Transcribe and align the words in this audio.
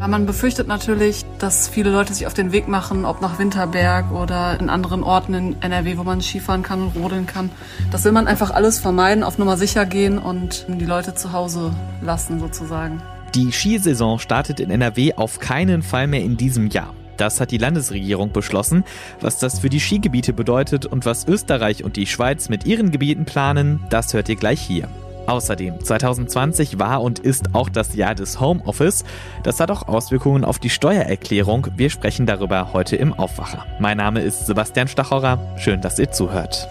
Ja, 0.00 0.08
man 0.08 0.24
befürchtet 0.24 0.66
natürlich, 0.66 1.26
dass 1.38 1.68
viele 1.68 1.90
Leute 1.90 2.14
sich 2.14 2.26
auf 2.26 2.32
den 2.32 2.52
Weg 2.52 2.68
machen, 2.68 3.04
ob 3.04 3.20
nach 3.20 3.38
Winterberg 3.38 4.10
oder 4.12 4.58
in 4.58 4.70
anderen 4.70 5.02
Orten 5.02 5.34
in 5.34 5.60
NRW, 5.60 5.98
wo 5.98 6.04
man 6.04 6.22
Skifahren 6.22 6.62
kann 6.62 6.80
und 6.80 6.96
rodeln 6.96 7.26
kann. 7.26 7.50
Das 7.90 8.02
will 8.06 8.12
man 8.12 8.26
einfach 8.26 8.50
alles 8.50 8.78
vermeiden, 8.78 9.22
auf 9.22 9.36
Nummer 9.36 9.58
sicher 9.58 9.84
gehen 9.84 10.16
und 10.16 10.64
die 10.68 10.86
Leute 10.86 11.14
zu 11.14 11.34
Hause 11.34 11.74
lassen 12.00 12.40
sozusagen. 12.40 13.02
Die 13.34 13.52
Skisaison 13.52 14.18
startet 14.18 14.58
in 14.58 14.70
NRW 14.70 15.12
auf 15.16 15.38
keinen 15.38 15.82
Fall 15.82 16.06
mehr 16.06 16.22
in 16.22 16.38
diesem 16.38 16.68
Jahr. 16.68 16.94
Das 17.18 17.38
hat 17.38 17.50
die 17.50 17.58
Landesregierung 17.58 18.32
beschlossen. 18.32 18.84
Was 19.20 19.38
das 19.38 19.58
für 19.58 19.68
die 19.68 19.80
Skigebiete 19.80 20.32
bedeutet 20.32 20.86
und 20.86 21.04
was 21.04 21.28
Österreich 21.28 21.84
und 21.84 21.96
die 21.96 22.06
Schweiz 22.06 22.48
mit 22.48 22.64
ihren 22.64 22.90
Gebieten 22.90 23.26
planen, 23.26 23.84
das 23.90 24.14
hört 24.14 24.30
ihr 24.30 24.36
gleich 24.36 24.62
hier. 24.62 24.88
Außerdem, 25.26 25.82
2020 25.82 26.78
war 26.78 27.02
und 27.02 27.18
ist 27.18 27.54
auch 27.54 27.68
das 27.68 27.94
Jahr 27.94 28.14
des 28.14 28.40
Homeoffice. 28.40 29.04
Das 29.42 29.60
hat 29.60 29.70
auch 29.70 29.88
Auswirkungen 29.88 30.44
auf 30.44 30.58
die 30.58 30.70
Steuererklärung. 30.70 31.68
Wir 31.76 31.90
sprechen 31.90 32.26
darüber 32.26 32.72
heute 32.72 32.96
im 32.96 33.12
Aufwacher. 33.12 33.66
Mein 33.78 33.96
Name 33.96 34.22
ist 34.22 34.46
Sebastian 34.46 34.88
Stachorer. 34.88 35.38
Schön, 35.56 35.80
dass 35.80 35.98
ihr 35.98 36.10
zuhört. 36.10 36.68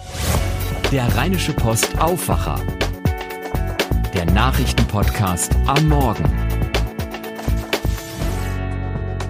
Der 0.92 1.06
Rheinische 1.16 1.52
Post 1.52 2.00
Aufwacher. 2.00 2.60
Der 4.14 4.26
Nachrichtenpodcast 4.26 5.56
am 5.66 5.88
Morgen. 5.88 6.49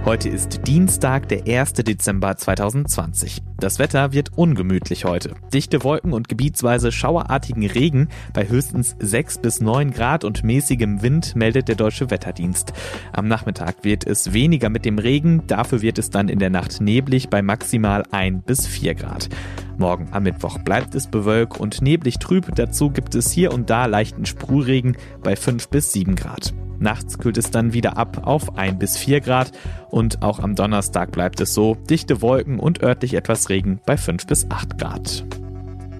Heute 0.06 0.30
ist 0.30 0.66
Dienstag, 0.66 1.28
der 1.28 1.46
1. 1.46 1.74
Dezember 1.74 2.34
2020. 2.34 3.42
Das 3.58 3.78
Wetter 3.78 4.14
wird 4.14 4.30
ungemütlich 4.34 5.04
heute. 5.04 5.34
Dichte 5.52 5.84
Wolken 5.84 6.14
und 6.14 6.26
gebietsweise 6.26 6.90
schauerartigen 6.90 7.66
Regen 7.66 8.08
bei 8.32 8.48
höchstens 8.48 8.96
6 8.98 9.38
bis 9.38 9.60
9 9.60 9.90
Grad 9.90 10.24
und 10.24 10.42
mäßigem 10.42 11.02
Wind 11.02 11.36
meldet 11.36 11.68
der 11.68 11.76
Deutsche 11.76 12.10
Wetterdienst. 12.10 12.72
Am 13.12 13.28
Nachmittag 13.28 13.84
wird 13.84 14.06
es 14.06 14.32
weniger 14.32 14.70
mit 14.70 14.86
dem 14.86 14.98
Regen, 14.98 15.46
dafür 15.46 15.82
wird 15.82 15.98
es 15.98 16.08
dann 16.08 16.30
in 16.30 16.38
der 16.38 16.50
Nacht 16.50 16.80
neblig 16.80 17.28
bei 17.28 17.42
maximal 17.42 18.04
1 18.10 18.44
bis 18.46 18.66
4 18.66 18.94
Grad. 18.94 19.28
Morgen 19.76 20.08
am 20.12 20.22
Mittwoch 20.22 20.58
bleibt 20.58 20.94
es 20.94 21.08
bewölkt 21.08 21.60
und 21.60 21.82
neblig 21.82 22.18
trüb, 22.18 22.54
dazu 22.54 22.88
gibt 22.88 23.14
es 23.14 23.30
hier 23.30 23.52
und 23.52 23.68
da 23.68 23.84
leichten 23.84 24.24
Sprühregen 24.24 24.96
bei 25.22 25.36
5 25.36 25.68
bis 25.68 25.92
7 25.92 26.16
Grad. 26.16 26.54
Nachts 26.80 27.18
kühlt 27.18 27.36
es 27.36 27.50
dann 27.50 27.74
wieder 27.74 27.98
ab 27.98 28.22
auf 28.26 28.56
1 28.56 28.78
bis 28.78 28.96
4 28.96 29.20
Grad 29.20 29.52
und 29.90 30.22
auch 30.22 30.38
am 30.38 30.54
Donnerstag 30.54 31.12
bleibt 31.12 31.40
es 31.40 31.52
so, 31.52 31.74
dichte 31.74 32.22
Wolken 32.22 32.58
und 32.58 32.82
örtlich 32.82 33.12
etwas 33.12 33.50
Regen 33.50 33.80
bei 33.84 33.98
5 33.98 34.26
bis 34.26 34.50
8 34.50 34.78
Grad. 34.78 35.24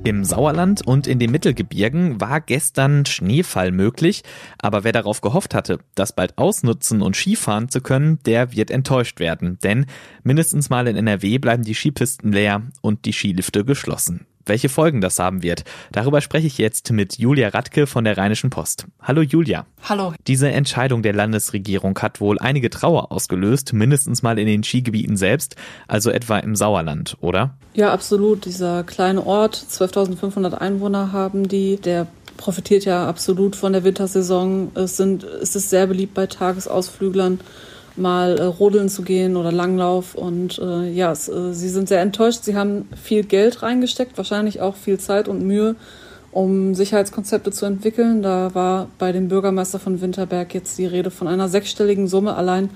Im 0.02 0.24
Sauerland 0.24 0.86
und 0.86 1.06
in 1.06 1.18
den 1.18 1.30
Mittelgebirgen 1.30 2.22
war 2.22 2.40
gestern 2.40 3.04
Schneefall 3.04 3.70
möglich, 3.70 4.22
aber 4.58 4.82
wer 4.82 4.92
darauf 4.92 5.20
gehofft 5.20 5.54
hatte, 5.54 5.80
das 5.94 6.14
bald 6.14 6.38
ausnutzen 6.38 7.02
und 7.02 7.14
Skifahren 7.14 7.68
zu 7.68 7.82
können, 7.82 8.18
der 8.24 8.52
wird 8.52 8.70
enttäuscht 8.70 9.20
werden, 9.20 9.58
denn 9.62 9.84
mindestens 10.22 10.70
mal 10.70 10.88
in 10.88 10.96
NRW 10.96 11.36
bleiben 11.36 11.62
die 11.62 11.74
Skipisten 11.74 12.32
leer 12.32 12.62
und 12.80 13.04
die 13.04 13.12
Skilifte 13.12 13.66
geschlossen 13.66 14.26
welche 14.44 14.68
Folgen 14.68 15.00
das 15.00 15.18
haben 15.18 15.42
wird. 15.42 15.64
Darüber 15.92 16.20
spreche 16.20 16.46
ich 16.46 16.58
jetzt 16.58 16.90
mit 16.92 17.18
Julia 17.18 17.48
Radke 17.48 17.86
von 17.86 18.04
der 18.04 18.18
Rheinischen 18.18 18.50
Post. 18.50 18.86
Hallo 19.00 19.22
Julia. 19.22 19.66
Hallo. 19.88 20.14
Diese 20.26 20.50
Entscheidung 20.50 21.02
der 21.02 21.12
Landesregierung 21.12 21.98
hat 21.98 22.20
wohl 22.20 22.38
einige 22.38 22.70
Trauer 22.70 23.12
ausgelöst, 23.12 23.72
mindestens 23.72 24.22
mal 24.22 24.38
in 24.38 24.46
den 24.46 24.64
Skigebieten 24.64 25.16
selbst, 25.16 25.56
also 25.88 26.10
etwa 26.10 26.38
im 26.38 26.56
Sauerland, 26.56 27.16
oder? 27.20 27.56
Ja, 27.74 27.92
absolut. 27.92 28.44
Dieser 28.44 28.84
kleine 28.84 29.26
Ort, 29.26 29.56
12.500 29.56 30.54
Einwohner 30.54 31.12
haben 31.12 31.48
die, 31.48 31.76
der 31.76 32.06
profitiert 32.36 32.84
ja 32.84 33.06
absolut 33.06 33.54
von 33.54 33.72
der 33.72 33.84
Wintersaison. 33.84 34.72
Es 34.74 34.96
sind, 34.96 35.24
es 35.24 35.54
ist 35.54 35.70
sehr 35.70 35.86
beliebt 35.86 36.14
bei 36.14 36.26
Tagesausflüglern 36.26 37.40
mal 38.00 38.38
äh, 38.38 38.42
rodeln 38.44 38.88
zu 38.88 39.02
gehen 39.02 39.36
oder 39.36 39.52
Langlauf. 39.52 40.14
Und 40.14 40.58
äh, 40.58 40.90
ja, 40.90 41.12
es, 41.12 41.28
äh, 41.28 41.52
sie 41.52 41.68
sind 41.68 41.88
sehr 41.88 42.00
enttäuscht. 42.00 42.44
Sie 42.44 42.56
haben 42.56 42.88
viel 43.00 43.24
Geld 43.24 43.62
reingesteckt, 43.62 44.16
wahrscheinlich 44.16 44.60
auch 44.60 44.76
viel 44.76 44.98
Zeit 44.98 45.28
und 45.28 45.46
Mühe, 45.46 45.76
um 46.32 46.74
Sicherheitskonzepte 46.74 47.52
zu 47.52 47.66
entwickeln. 47.66 48.22
Da 48.22 48.54
war 48.54 48.88
bei 48.98 49.12
dem 49.12 49.28
Bürgermeister 49.28 49.78
von 49.78 50.00
Winterberg 50.00 50.54
jetzt 50.54 50.78
die 50.78 50.86
Rede 50.86 51.10
von 51.10 51.28
einer 51.28 51.48
sechsstelligen 51.48 52.08
Summe 52.08 52.34
allein 52.34 52.70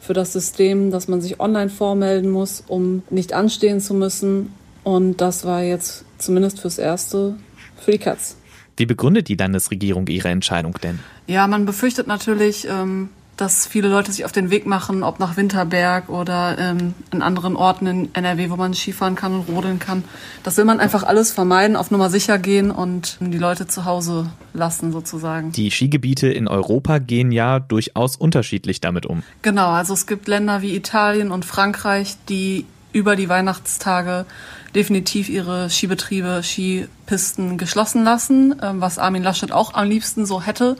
für 0.00 0.14
das 0.14 0.32
System, 0.32 0.90
dass 0.90 1.08
man 1.08 1.20
sich 1.20 1.40
online 1.40 1.70
vormelden 1.70 2.30
muss, 2.30 2.62
um 2.66 3.02
nicht 3.10 3.32
anstehen 3.32 3.80
zu 3.80 3.94
müssen. 3.94 4.52
Und 4.84 5.20
das 5.20 5.44
war 5.44 5.62
jetzt 5.62 6.04
zumindest 6.18 6.60
fürs 6.60 6.78
Erste 6.78 7.34
für 7.76 7.90
die 7.90 7.98
Katz. 7.98 8.36
Wie 8.76 8.86
begründet 8.86 9.28
die 9.28 9.34
Landesregierung 9.34 10.06
ihre 10.06 10.28
Entscheidung 10.28 10.74
denn? 10.82 11.00
Ja, 11.26 11.48
man 11.48 11.66
befürchtet 11.66 12.06
natürlich, 12.06 12.68
ähm, 12.70 13.10
dass 13.38 13.68
viele 13.68 13.88
Leute 13.88 14.10
sich 14.10 14.24
auf 14.24 14.32
den 14.32 14.50
Weg 14.50 14.66
machen, 14.66 15.04
ob 15.04 15.20
nach 15.20 15.36
Winterberg 15.36 16.08
oder 16.08 16.58
ähm, 16.58 16.94
in 17.12 17.22
anderen 17.22 17.54
Orten 17.54 17.86
in 17.86 18.14
NRW, 18.14 18.50
wo 18.50 18.56
man 18.56 18.74
Skifahren 18.74 19.14
kann 19.14 19.32
und 19.32 19.48
rodeln 19.48 19.78
kann. 19.78 20.02
Das 20.42 20.56
will 20.56 20.64
man 20.64 20.80
einfach 20.80 21.04
alles 21.04 21.32
vermeiden, 21.32 21.76
auf 21.76 21.92
Nummer 21.92 22.10
sicher 22.10 22.38
gehen 22.38 22.72
und 22.72 23.16
die 23.20 23.38
Leute 23.38 23.68
zu 23.68 23.84
Hause 23.84 24.30
lassen 24.54 24.90
sozusagen. 24.90 25.52
Die 25.52 25.70
Skigebiete 25.70 26.26
in 26.28 26.48
Europa 26.48 26.98
gehen 26.98 27.30
ja 27.30 27.60
durchaus 27.60 28.16
unterschiedlich 28.16 28.80
damit 28.80 29.06
um. 29.06 29.22
Genau, 29.42 29.68
also 29.68 29.94
es 29.94 30.08
gibt 30.08 30.26
Länder 30.26 30.60
wie 30.60 30.74
Italien 30.74 31.30
und 31.30 31.44
Frankreich, 31.44 32.16
die 32.28 32.66
über 32.92 33.14
die 33.14 33.28
Weihnachtstage 33.28 34.26
definitiv 34.74 35.28
ihre 35.28 35.70
Skibetriebe, 35.70 36.42
Skipisten 36.42 37.56
geschlossen 37.56 38.02
lassen, 38.02 38.56
ähm, 38.62 38.80
was 38.80 38.98
Armin 38.98 39.22
Laschet 39.22 39.52
auch 39.52 39.74
am 39.74 39.88
liebsten 39.88 40.26
so 40.26 40.42
hätte. 40.42 40.76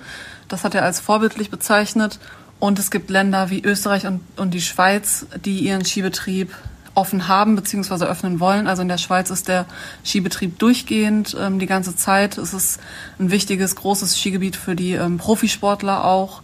Das 0.48 0.64
hat 0.64 0.74
er 0.74 0.82
als 0.82 0.98
vorbildlich 0.98 1.50
bezeichnet. 1.50 2.18
Und 2.60 2.78
es 2.78 2.90
gibt 2.90 3.10
Länder 3.10 3.50
wie 3.50 3.62
Österreich 3.62 4.06
und, 4.06 4.20
und 4.36 4.52
die 4.52 4.60
Schweiz, 4.60 5.26
die 5.44 5.60
ihren 5.60 5.84
Skibetrieb 5.84 6.52
offen 6.94 7.28
haben 7.28 7.54
bzw. 7.54 8.06
öffnen 8.06 8.40
wollen. 8.40 8.66
Also 8.66 8.82
in 8.82 8.88
der 8.88 8.98
Schweiz 8.98 9.30
ist 9.30 9.46
der 9.46 9.66
Skibetrieb 10.04 10.58
durchgehend 10.58 11.36
ähm, 11.38 11.60
die 11.60 11.66
ganze 11.66 11.94
Zeit. 11.94 12.36
Es 12.36 12.52
ist 12.52 12.80
ein 13.20 13.30
wichtiges, 13.30 13.76
großes 13.76 14.18
Skigebiet 14.18 14.56
für 14.56 14.74
die 14.74 14.92
ähm, 14.92 15.18
Profisportler 15.18 16.04
auch. 16.04 16.42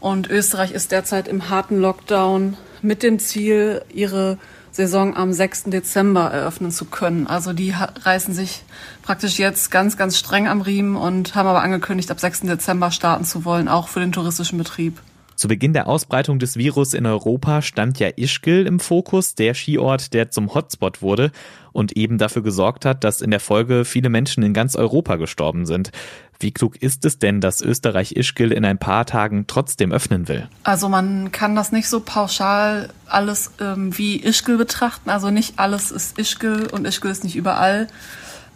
Und 0.00 0.28
Österreich 0.28 0.72
ist 0.72 0.92
derzeit 0.92 1.26
im 1.26 1.48
harten 1.48 1.80
Lockdown 1.80 2.58
mit 2.82 3.02
dem 3.02 3.18
Ziel, 3.18 3.82
ihre 3.92 4.36
Saison 4.70 5.16
am 5.16 5.32
6. 5.32 5.64
Dezember 5.64 6.30
eröffnen 6.30 6.70
zu 6.70 6.84
können. 6.84 7.26
Also 7.26 7.54
die 7.54 7.72
reißen 8.02 8.34
sich 8.34 8.64
praktisch 9.02 9.38
jetzt 9.38 9.70
ganz, 9.70 9.96
ganz 9.96 10.18
streng 10.18 10.48
am 10.48 10.60
Riemen 10.60 10.96
und 10.96 11.34
haben 11.34 11.48
aber 11.48 11.62
angekündigt, 11.62 12.10
ab 12.10 12.20
6. 12.20 12.40
Dezember 12.40 12.90
starten 12.90 13.24
zu 13.24 13.46
wollen, 13.46 13.68
auch 13.68 13.88
für 13.88 14.00
den 14.00 14.12
touristischen 14.12 14.58
Betrieb. 14.58 15.00
Zu 15.36 15.48
Beginn 15.48 15.72
der 15.72 15.88
Ausbreitung 15.88 16.38
des 16.38 16.56
Virus 16.56 16.94
in 16.94 17.06
Europa 17.06 17.60
stand 17.60 17.98
ja 17.98 18.08
Ischgl 18.16 18.66
im 18.66 18.78
Fokus, 18.78 19.34
der 19.34 19.54
Skiort, 19.54 20.14
der 20.14 20.30
zum 20.30 20.54
Hotspot 20.54 21.02
wurde 21.02 21.32
und 21.72 21.96
eben 21.96 22.18
dafür 22.18 22.42
gesorgt 22.42 22.84
hat, 22.84 23.02
dass 23.02 23.20
in 23.20 23.32
der 23.32 23.40
Folge 23.40 23.84
viele 23.84 24.08
Menschen 24.08 24.44
in 24.44 24.54
ganz 24.54 24.76
Europa 24.76 25.16
gestorben 25.16 25.66
sind. 25.66 25.90
Wie 26.38 26.52
klug 26.52 26.80
ist 26.80 27.04
es 27.04 27.18
denn, 27.18 27.40
dass 27.40 27.60
Österreich 27.60 28.12
Ischgl 28.12 28.52
in 28.52 28.64
ein 28.64 28.78
paar 28.78 29.06
Tagen 29.06 29.46
trotzdem 29.46 29.92
öffnen 29.92 30.28
will? 30.28 30.48
Also 30.62 30.88
man 30.88 31.32
kann 31.32 31.56
das 31.56 31.72
nicht 31.72 31.88
so 31.88 32.00
pauschal 32.00 32.90
alles 33.06 33.50
ähm, 33.60 33.96
wie 33.96 34.22
Ischgl 34.22 34.56
betrachten. 34.56 35.10
Also 35.10 35.30
nicht 35.30 35.58
alles 35.58 35.90
ist 35.90 36.18
Ischgl 36.18 36.68
und 36.70 36.86
Ischgl 36.86 37.10
ist 37.10 37.24
nicht 37.24 37.36
überall. 37.36 37.88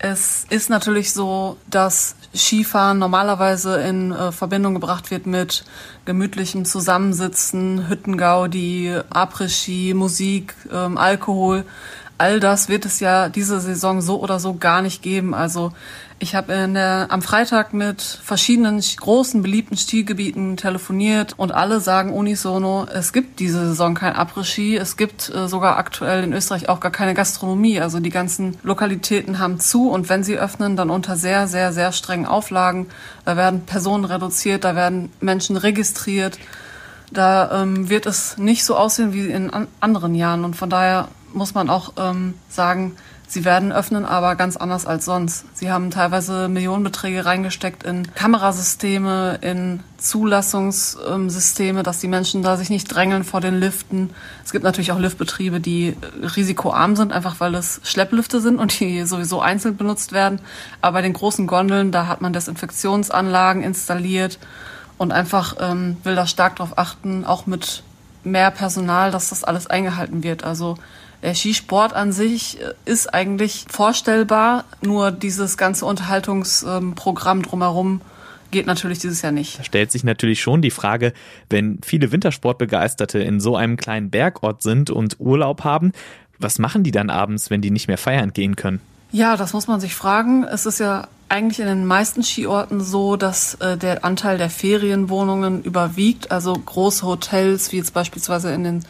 Es 0.00 0.46
ist 0.48 0.70
natürlich 0.70 1.12
so, 1.12 1.56
dass 1.68 2.14
Skifahren 2.32 2.98
normalerweise 2.98 3.80
in 3.80 4.12
äh, 4.12 4.30
Verbindung 4.30 4.74
gebracht 4.74 5.10
wird 5.10 5.26
mit 5.26 5.64
gemütlichem 6.04 6.64
Zusammensitzen, 6.64 7.88
Hüttengaudi, 7.88 8.94
Après-Ski, 9.10 9.94
Musik, 9.94 10.54
ähm, 10.72 10.96
Alkohol. 10.98 11.64
All 12.16 12.38
das 12.38 12.68
wird 12.68 12.84
es 12.84 13.00
ja 13.00 13.28
diese 13.28 13.60
Saison 13.60 14.00
so 14.00 14.20
oder 14.20 14.38
so 14.38 14.54
gar 14.54 14.82
nicht 14.82 15.02
geben. 15.02 15.34
Also 15.34 15.72
ich 16.20 16.34
habe 16.34 17.06
am 17.10 17.22
Freitag 17.22 17.72
mit 17.72 18.02
verschiedenen 18.02 18.80
großen 18.80 19.40
beliebten 19.40 19.76
Stilgebieten 19.76 20.56
telefoniert 20.56 21.34
und 21.36 21.52
alle 21.52 21.80
sagen 21.80 22.12
unisono, 22.12 22.86
es 22.92 23.12
gibt 23.12 23.38
diese 23.38 23.68
Saison 23.68 23.94
kein 23.94 24.14
Après-Ski. 24.14 24.76
Es 24.76 24.96
gibt 24.96 25.32
äh, 25.32 25.48
sogar 25.48 25.76
aktuell 25.76 26.24
in 26.24 26.32
Österreich 26.32 26.68
auch 26.68 26.80
gar 26.80 26.90
keine 26.90 27.14
Gastronomie. 27.14 27.80
Also 27.80 28.00
die 28.00 28.10
ganzen 28.10 28.56
Lokalitäten 28.64 29.38
haben 29.38 29.60
zu 29.60 29.90
und 29.90 30.08
wenn 30.08 30.24
sie 30.24 30.38
öffnen, 30.38 30.76
dann 30.76 30.90
unter 30.90 31.16
sehr, 31.16 31.46
sehr, 31.46 31.72
sehr 31.72 31.92
strengen 31.92 32.26
Auflagen. 32.26 32.88
Da 33.24 33.36
werden 33.36 33.62
Personen 33.64 34.04
reduziert, 34.04 34.64
da 34.64 34.74
werden 34.74 35.12
Menschen 35.20 35.56
registriert. 35.56 36.38
Da 37.12 37.62
ähm, 37.62 37.88
wird 37.88 38.06
es 38.06 38.36
nicht 38.38 38.64
so 38.64 38.76
aussehen 38.76 39.12
wie 39.12 39.28
in 39.28 39.50
an 39.50 39.68
anderen 39.80 40.14
Jahren 40.14 40.44
und 40.44 40.56
von 40.56 40.68
daher 40.68 41.08
muss 41.32 41.54
man 41.54 41.70
auch 41.70 41.92
ähm, 41.96 42.34
sagen, 42.48 42.96
Sie 43.30 43.44
werden 43.44 43.72
öffnen, 43.72 44.06
aber 44.06 44.36
ganz 44.36 44.56
anders 44.56 44.86
als 44.86 45.04
sonst. 45.04 45.44
Sie 45.54 45.70
haben 45.70 45.90
teilweise 45.90 46.48
Millionenbeträge 46.48 47.26
reingesteckt 47.26 47.82
in 47.82 48.14
Kamerasysteme, 48.14 49.38
in 49.42 49.80
Zulassungssysteme, 49.98 51.82
dass 51.82 52.00
die 52.00 52.08
Menschen 52.08 52.42
da 52.42 52.56
sich 52.56 52.70
nicht 52.70 52.86
drängeln 52.86 53.24
vor 53.24 53.42
den 53.42 53.60
Liften. 53.60 54.14
Es 54.46 54.52
gibt 54.52 54.64
natürlich 54.64 54.92
auch 54.92 54.98
Liftbetriebe, 54.98 55.60
die 55.60 55.94
risikoarm 56.34 56.96
sind, 56.96 57.12
einfach 57.12 57.38
weil 57.38 57.54
es 57.54 57.82
Schlepplifte 57.84 58.40
sind 58.40 58.58
und 58.58 58.80
die 58.80 59.04
sowieso 59.04 59.42
einzeln 59.42 59.76
benutzt 59.76 60.12
werden. 60.12 60.40
Aber 60.80 60.94
bei 60.94 61.02
den 61.02 61.12
großen 61.12 61.46
Gondeln, 61.46 61.92
da 61.92 62.06
hat 62.06 62.22
man 62.22 62.32
Desinfektionsanlagen 62.32 63.62
installiert 63.62 64.38
und 64.96 65.12
einfach 65.12 65.56
ähm, 65.60 65.98
will 66.02 66.14
da 66.14 66.26
stark 66.26 66.56
darauf 66.56 66.78
achten, 66.78 67.26
auch 67.26 67.44
mit 67.44 67.82
mehr 68.24 68.50
Personal, 68.50 69.10
dass 69.10 69.28
das 69.28 69.44
alles 69.44 69.66
eingehalten 69.66 70.22
wird. 70.22 70.44
Also 70.44 70.76
der 71.22 71.34
Skisport 71.34 71.92
an 71.94 72.12
sich 72.12 72.60
äh, 72.60 72.74
ist 72.84 73.12
eigentlich 73.12 73.66
vorstellbar, 73.68 74.64
nur 74.80 75.10
dieses 75.10 75.56
ganze 75.56 75.86
Unterhaltungsprogramm 75.86 77.42
drumherum 77.42 78.00
geht 78.50 78.66
natürlich 78.66 78.98
dieses 78.98 79.22
Jahr 79.22 79.32
nicht. 79.32 79.58
Da 79.58 79.64
stellt 79.64 79.92
sich 79.92 80.04
natürlich 80.04 80.40
schon 80.40 80.62
die 80.62 80.70
Frage, 80.70 81.12
wenn 81.50 81.80
viele 81.84 82.12
Wintersportbegeisterte 82.12 83.18
in 83.18 83.40
so 83.40 83.56
einem 83.56 83.76
kleinen 83.76 84.10
Bergort 84.10 84.62
sind 84.62 84.90
und 84.90 85.16
Urlaub 85.18 85.64
haben, 85.64 85.92
was 86.38 86.58
machen 86.58 86.82
die 86.82 86.92
dann 86.92 87.10
abends, 87.10 87.50
wenn 87.50 87.60
die 87.60 87.70
nicht 87.70 87.88
mehr 87.88 87.98
feiern 87.98 88.32
gehen 88.32 88.56
können? 88.56 88.80
Ja, 89.10 89.36
das 89.36 89.52
muss 89.52 89.66
man 89.66 89.80
sich 89.80 89.94
fragen. 89.94 90.44
Es 90.44 90.66
ist 90.66 90.78
ja 90.80 91.08
eigentlich 91.28 91.60
in 91.60 91.66
den 91.66 91.86
meisten 91.86 92.22
Skiorten 92.22 92.80
so, 92.80 93.16
dass 93.16 93.54
äh, 93.54 93.76
der 93.76 94.04
Anteil 94.04 94.38
der 94.38 94.50
Ferienwohnungen 94.50 95.62
überwiegt. 95.62 96.30
Also 96.30 96.52
große 96.52 97.06
Hotels, 97.06 97.72
wie 97.72 97.76
jetzt 97.76 97.92
beispielsweise 97.92 98.52
in 98.52 98.64
den 98.64 98.84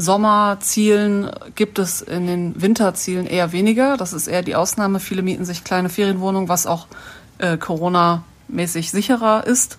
Sommerzielen, 0.00 1.28
gibt 1.56 1.80
es 1.80 2.02
in 2.02 2.28
den 2.28 2.62
Winterzielen 2.62 3.26
eher 3.26 3.50
weniger. 3.50 3.96
Das 3.96 4.12
ist 4.12 4.28
eher 4.28 4.42
die 4.42 4.54
Ausnahme. 4.54 5.00
Viele 5.00 5.22
mieten 5.22 5.44
sich 5.44 5.64
kleine 5.64 5.88
Ferienwohnungen, 5.88 6.48
was 6.48 6.68
auch 6.68 6.86
äh, 7.38 7.56
Corona-mäßig 7.56 8.92
sicherer 8.92 9.44
ist. 9.44 9.78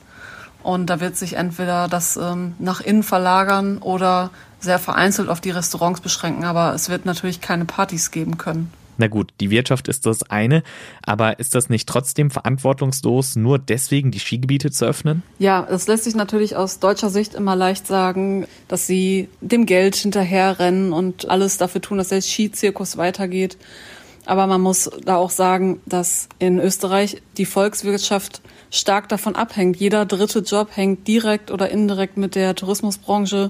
Und 0.61 0.87
da 0.87 0.99
wird 0.99 1.15
sich 1.15 1.37
entweder 1.37 1.87
das 1.87 2.17
ähm, 2.17 2.53
nach 2.59 2.81
innen 2.81 3.03
verlagern 3.03 3.77
oder 3.77 4.29
sehr 4.59 4.77
vereinzelt 4.77 5.29
auf 5.29 5.39
die 5.39 5.51
Restaurants 5.51 6.01
beschränken. 6.01 6.43
Aber 6.43 6.73
es 6.73 6.89
wird 6.89 7.05
natürlich 7.05 7.39
keine 7.39 7.63
Partys 7.63 8.11
geben 8.11 8.37
können. 8.37 8.73
Na 8.99 9.07
gut, 9.07 9.31
die 9.39 9.49
Wirtschaft 9.49 9.87
ist 9.87 10.05
das 10.05 10.23
eine, 10.29 10.61
aber 11.01 11.39
ist 11.39 11.55
das 11.55 11.69
nicht 11.69 11.87
trotzdem 11.87 12.29
verantwortungslos, 12.29 13.37
nur 13.37 13.57
deswegen 13.57 14.11
die 14.11 14.19
Skigebiete 14.19 14.71
zu 14.71 14.85
öffnen? 14.85 15.23
Ja, 15.39 15.65
es 15.71 15.87
lässt 15.87 16.03
sich 16.03 16.15
natürlich 16.15 16.57
aus 16.57 16.79
deutscher 16.79 17.09
Sicht 17.09 17.33
immer 17.33 17.55
leicht 17.55 17.87
sagen, 17.87 18.45
dass 18.67 18.87
sie 18.87 19.29
dem 19.39 19.65
Geld 19.65 19.95
hinterherrennen 19.95 20.91
und 20.91 21.29
alles 21.29 21.57
dafür 21.57 21.79
tun, 21.79 21.97
dass 21.97 22.09
der 22.09 22.21
Skizirkus 22.21 22.97
weitergeht. 22.97 23.57
Aber 24.25 24.47
man 24.47 24.59
muss 24.59 24.91
da 25.05 25.15
auch 25.15 25.29
sagen, 25.31 25.79
dass 25.85 26.27
in 26.37 26.59
Österreich 26.59 27.21
die 27.37 27.45
Volkswirtschaft 27.45 28.41
stark 28.69 29.07
davon 29.07 29.35
abhängt. 29.35 29.77
Jeder 29.77 30.05
dritte 30.05 30.39
Job 30.39 30.69
hängt 30.75 31.07
direkt 31.07 31.51
oder 31.51 31.69
indirekt 31.69 32.17
mit 32.17 32.35
der 32.35 32.53
Tourismusbranche 32.53 33.47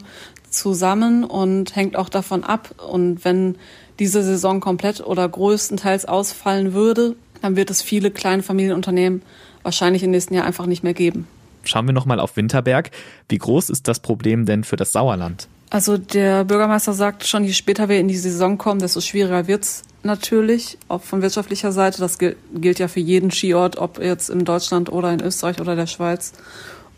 zusammen 0.50 1.24
und 1.24 1.75
hängt 1.75 1.96
auch 1.96 2.10
davon 2.10 2.44
ab. 2.44 2.74
Und 2.92 3.25
wenn 3.25 3.56
diese 4.00 4.24
Saison 4.24 4.60
komplett 4.60 5.01
oder 5.01 5.28
größtenteils 5.28 6.06
ausfallen 6.06 6.74
würde, 6.74 7.16
dann 7.42 7.56
wird 7.56 7.69
es 7.69 7.81
viele 7.81 8.12
kleine 8.12 8.44
Familienunternehmen 8.44 9.22
wahrscheinlich 9.63 10.04
im 10.04 10.12
nächsten 10.12 10.34
Jahr 10.34 10.46
einfach 10.46 10.66
nicht 10.66 10.84
mehr 10.84 10.94
geben. 10.94 11.28
Schauen 11.63 11.86
wir 11.86 11.94
nochmal 11.94 12.19
auf 12.19 12.38
Winterberg. 12.38 12.92
Wie 13.28 13.38
groß 13.38 13.69
ist 13.69 13.88
das 13.88 14.00
Problem 14.00 14.46
denn 14.46 14.63
für 14.63 14.78
das 14.78 14.92
Sauerland? 14.92 15.48
Also 15.69 15.98
der 15.98 16.46
Bürgermeister 16.46 16.94
sagt 16.94 17.28
schon, 17.28 17.44
je 17.44 17.54
später 17.54 17.90
wir 17.90 18.00
in 18.00 18.07
die 18.07 18.18
Saison 18.18 18.57
kommen, 18.57 18.80
desto 18.80 19.02
schwieriger 19.02 19.48
wird's 19.48 19.84
natürlich, 20.02 20.78
auch 20.88 21.04
von 21.04 21.22
wirtschaftlicher 21.22 21.72
Seite. 21.72 22.00
Das 22.00 22.18
gilt 22.18 22.80
ja 22.80 22.88
für 22.88 23.02
jeden 23.02 23.30
Skiort, 23.30 23.78
ob 23.78 24.00
jetzt 24.00 24.30
in 24.30 24.45
Deutschland 24.45 24.92
oder 24.92 25.13
in 25.13 25.22
Österreich 25.22 25.62
oder 25.62 25.75
der 25.75 25.86
Schweiz. 25.86 26.34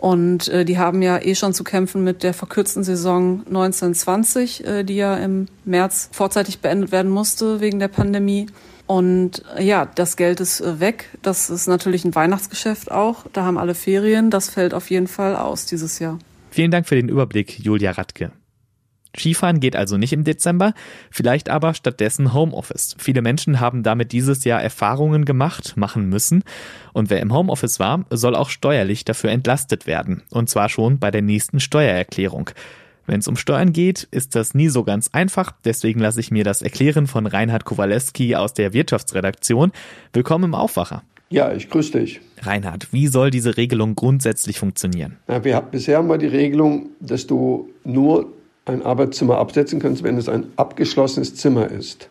Und 0.02 0.48
äh, 0.48 0.66
die 0.66 0.80
haben 0.80 1.04
ja 1.04 1.20
eh 1.22 1.36
schon 1.36 1.54
zu 1.54 1.64
kämpfen 1.64 2.04
mit 2.04 2.24
der 2.24 2.34
verkürzten 2.34 2.84
Saison 2.84 3.44
1920, 3.46 4.66
äh, 4.66 4.84
die 4.84 4.96
ja 4.96 5.16
im 5.16 5.46
März 5.64 6.10
vorzeitig 6.12 6.60
beendet 6.60 6.92
werden 6.92 7.12
musste 7.12 7.62
wegen 7.62 7.80
der 7.80 7.88
Pandemie. 7.88 8.48
Und 8.88 9.44
äh, 9.56 9.64
ja, 9.64 9.86
das 9.86 10.18
Geld 10.18 10.40
ist 10.40 10.60
äh, 10.60 10.80
weg. 10.80 11.06
Das 11.22 11.52
ist 11.52 11.68
natürlich 11.68 12.04
ein 12.04 12.16
Weihnachtsgeschäft 12.16 12.92
auch. 12.92 13.26
Da 13.32 13.46
haben 13.46 13.60
alle 13.60 13.76
Ferien. 13.76 14.32
Das 14.32 14.50
fällt 14.50 14.74
auf 14.74 14.90
jeden 14.90 15.06
Fall 15.06 15.36
aus 15.36 15.68
dieses 15.68 16.00
Jahr. 16.00 16.18
Vielen 16.50 16.72
Dank 16.72 16.88
für 16.88 16.96
den 16.96 17.08
Überblick, 17.08 17.60
Julia 17.60 17.92
Radke. 17.92 18.32
Skifahren 19.18 19.60
geht 19.60 19.76
also 19.76 19.98
nicht 19.98 20.14
im 20.14 20.24
Dezember, 20.24 20.74
vielleicht 21.10 21.50
aber 21.50 21.74
stattdessen 21.74 22.34
Homeoffice. 22.34 22.96
Viele 22.98 23.22
Menschen 23.22 23.60
haben 23.60 23.84
damit 23.84 24.12
dieses 24.12 24.44
Jahr 24.44 24.62
Erfahrungen 24.62 25.26
gemacht, 25.26 25.76
machen 25.76 26.08
müssen. 26.10 26.44
Und 26.94 27.10
wer 27.10 27.20
im 27.20 27.34
Homeoffice 27.34 27.80
war, 27.80 28.06
soll 28.10 28.36
auch 28.36 28.50
steuerlich 28.50 29.06
dafür 29.06 29.32
entlastet 29.32 29.88
werden. 29.88 30.24
Und 30.32 30.50
zwar 30.50 30.70
schon 30.70 31.00
bei 31.00 31.12
der 31.12 31.22
nächsten 31.22 31.60
Steuererklärung. 31.60 32.52
Wenn 33.08 33.20
es 33.20 33.28
um 33.28 33.36
Steuern 33.36 33.74
geht, 33.74 34.08
ist 34.12 34.36
das 34.36 34.54
nie 34.54 34.70
so 34.70 34.84
ganz 34.84 35.10
einfach. 35.12 35.54
Deswegen 35.66 36.00
lasse 36.00 36.20
ich 36.20 36.32
mir 36.32 36.44
das 36.44 36.62
erklären 36.62 37.08
von 37.08 37.26
Reinhard 37.26 37.66
Kowaleski 37.66 38.36
aus 38.36 38.54
der 38.54 38.74
Wirtschaftsredaktion. 38.74 39.72
Willkommen 40.14 40.46
im 40.46 40.56
Aufwacher. 40.56 41.04
Ja, 41.30 41.52
ich 41.54 41.70
grüße 41.70 41.98
dich. 41.98 42.22
Reinhard, 42.42 42.92
wie 42.92 43.08
soll 43.08 43.32
diese 43.32 43.58
Regelung 43.58 43.96
grundsätzlich 43.96 44.60
funktionieren? 44.60 45.18
Ja, 45.28 45.44
wir, 45.44 45.60
bisher 45.62 45.98
haben 45.98 46.10
wir 46.10 46.18
die 46.18 46.28
Regelung, 46.28 46.90
dass 47.00 47.26
du 47.26 47.70
nur 47.84 48.32
ein 48.66 48.84
Arbeitszimmer 48.84 49.38
absetzen 49.38 49.80
kannst, 49.80 50.04
wenn 50.04 50.18
es 50.18 50.30
ein 50.30 50.52
abgeschlossenes 50.56 51.36
Zimmer 51.36 51.70
ist. 51.70 52.10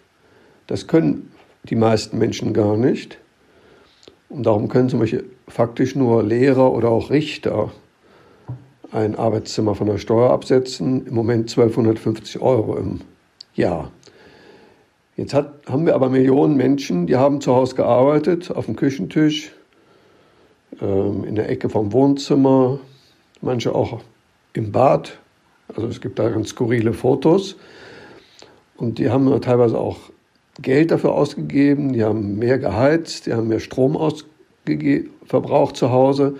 Das 0.67 0.87
können 0.87 1.31
die 1.64 1.76
meisten 1.76 2.19
Menschen 2.19 2.52
gar 2.52 2.76
nicht. 2.76 3.19
Und 4.29 4.44
darum 4.44 4.69
können 4.69 4.88
zum 4.88 5.00
Beispiel 5.00 5.25
faktisch 5.49 5.94
nur 5.94 6.23
Lehrer 6.23 6.73
oder 6.73 6.88
auch 6.88 7.11
Richter 7.11 7.73
ein 8.93 9.17
Arbeitszimmer 9.17 9.75
von 9.75 9.87
der 9.87 9.99
Steuer 9.99 10.31
absetzen. 10.31 11.06
Im 11.06 11.14
Moment 11.14 11.50
1250 11.50 12.41
Euro 12.41 12.76
im 12.76 13.00
Jahr. 13.55 13.91
Jetzt 15.17 15.35
hat, 15.35 15.52
haben 15.69 15.87
wir 15.87 15.94
aber 15.94 16.08
Millionen 16.08 16.56
Menschen, 16.56 17.06
die 17.06 17.17
haben 17.17 17.41
zu 17.41 17.55
Hause 17.55 17.75
gearbeitet, 17.75 18.50
auf 18.50 18.67
dem 18.67 18.76
Küchentisch, 18.76 19.52
ähm, 20.81 21.25
in 21.25 21.35
der 21.35 21.49
Ecke 21.50 21.69
vom 21.69 21.93
Wohnzimmer, 21.93 22.81
manche 23.41 23.75
auch 23.75 24.00
im 24.55 24.73
Bad 24.73 25.20
also 25.75 25.89
es 25.89 26.01
gibt 26.01 26.19
da 26.19 26.29
ganz 26.29 26.51
skurrile 26.51 26.93
Fotos. 26.93 27.57
Und 28.77 28.99
die 28.99 29.11
haben 29.11 29.41
teilweise 29.41 29.79
auch 29.79 29.99
Geld 30.61 30.91
dafür 30.91 31.13
ausgegeben, 31.13 31.93
die 31.93 32.05
haben 32.05 32.39
mehr 32.39 32.59
geheizt, 32.59 33.27
die 33.27 33.33
haben 33.33 33.49
mehr 33.49 33.61
Strom 33.61 33.99
verbraucht 35.27 35.77
zu 35.77 35.91
Hause 35.91 36.37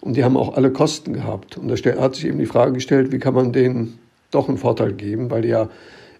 und 0.00 0.16
die 0.16 0.24
haben 0.24 0.36
auch 0.36 0.56
alle 0.56 0.72
Kosten 0.72 1.12
gehabt. 1.12 1.58
Und 1.58 1.68
da 1.68 2.00
hat 2.00 2.14
sich 2.14 2.26
eben 2.26 2.38
die 2.38 2.46
Frage 2.46 2.72
gestellt, 2.72 3.12
wie 3.12 3.18
kann 3.18 3.34
man 3.34 3.52
denen 3.52 3.98
doch 4.30 4.48
einen 4.48 4.58
Vorteil 4.58 4.92
geben, 4.92 5.30
weil 5.30 5.42
die 5.42 5.48
ja 5.48 5.68